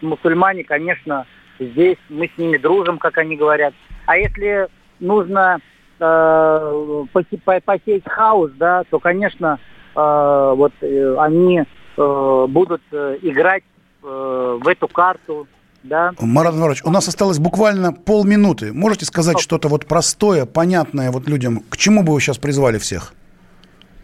мусульмане, 0.00 0.64
конечно, 0.64 1.26
здесь 1.58 1.98
мы 2.08 2.30
с 2.34 2.38
ними 2.38 2.56
дружим, 2.58 2.98
как 2.98 3.18
они 3.18 3.36
говорят. 3.36 3.74
А 4.06 4.16
если 4.16 4.68
нужно 5.00 5.58
э, 5.98 7.04
посеять 7.12 8.02
хаос, 8.06 8.50
да, 8.58 8.84
то, 8.90 8.98
конечно, 8.98 9.58
э, 9.94 10.54
вот 10.56 10.72
э, 10.80 11.16
они 11.18 11.62
э, 11.96 12.46
будут 12.48 12.82
э, 12.92 13.18
играть 13.22 13.64
э, 14.02 14.58
в 14.62 14.68
эту 14.68 14.88
карту, 14.88 15.46
да. 15.82 16.12
Марат 16.18 16.54
Иванович, 16.54 16.82
у 16.84 16.90
нас 16.90 17.06
осталось 17.08 17.38
буквально 17.38 17.92
полминуты. 17.92 18.72
Можете 18.72 19.04
сказать 19.04 19.38
что-то 19.38 19.68
вот 19.68 19.86
простое, 19.86 20.46
понятное 20.46 21.10
вот 21.10 21.28
людям? 21.28 21.60
К 21.68 21.76
чему 21.76 22.02
бы 22.02 22.14
вы 22.14 22.20
сейчас 22.20 22.38
призвали 22.38 22.78
всех? 22.78 23.12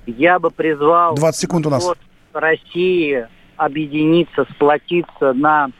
Я 0.06 0.38
бы 0.38 0.50
призвал... 0.50 1.14
20 1.14 1.40
секунд 1.40 1.66
у 1.66 1.70
нас. 1.70 1.90
России 2.32 3.26
объединиться, 3.56 4.46
сплотиться 4.54 5.32
на 5.32 5.70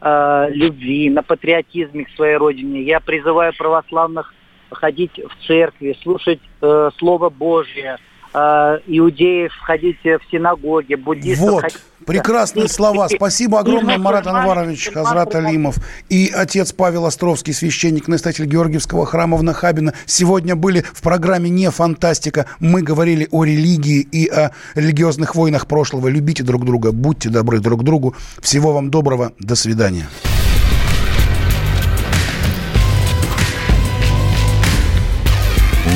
э, 0.00 0.46
любви, 0.50 1.10
на 1.10 1.22
патриотизме 1.22 2.04
к 2.04 2.10
своей 2.10 2.36
родине. 2.36 2.82
Я 2.82 3.00
призываю 3.00 3.52
православных 3.56 4.34
ходить 4.70 5.18
в 5.18 5.46
церкви, 5.46 5.96
слушать 6.02 6.40
э, 6.60 6.90
Слово 6.98 7.30
Божье, 7.30 7.98
иудеев 8.32 9.52
ходить 9.62 9.98
в 10.04 10.20
синагоги, 10.30 10.94
буддистов 10.94 11.50
Вот, 11.50 11.62
ходить... 11.62 11.78
прекрасные 12.06 12.68
слова. 12.68 13.08
Спасибо 13.08 13.60
огромное, 13.60 13.98
Марат 13.98 14.26
Анварович 14.26 14.90
Хазрат 14.92 15.34
Алимов 15.34 15.76
и 16.08 16.30
отец 16.34 16.72
Павел 16.72 17.06
Островский, 17.06 17.52
священник, 17.52 18.08
настоятель 18.08 18.46
Георгиевского 18.46 19.06
храма 19.06 19.36
в 19.36 19.42
Нахабино. 19.42 19.94
Сегодня 20.06 20.54
были 20.54 20.82
в 20.82 21.02
программе 21.02 21.50
«Не 21.50 21.70
фантастика». 21.70 22.46
Мы 22.60 22.82
говорили 22.82 23.26
о 23.30 23.44
религии 23.44 24.00
и 24.00 24.28
о 24.28 24.52
религиозных 24.74 25.34
войнах 25.34 25.66
прошлого. 25.66 26.08
Любите 26.08 26.42
друг 26.42 26.64
друга, 26.64 26.92
будьте 26.92 27.30
добры 27.30 27.58
друг 27.60 27.82
другу. 27.82 28.14
Всего 28.40 28.72
вам 28.72 28.90
доброго. 28.90 29.32
До 29.38 29.56
свидания. 29.56 30.08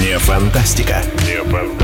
Не 0.03 0.19
фантастика. 0.19 1.03
Не 1.27 1.43
фантастика. 1.45 1.84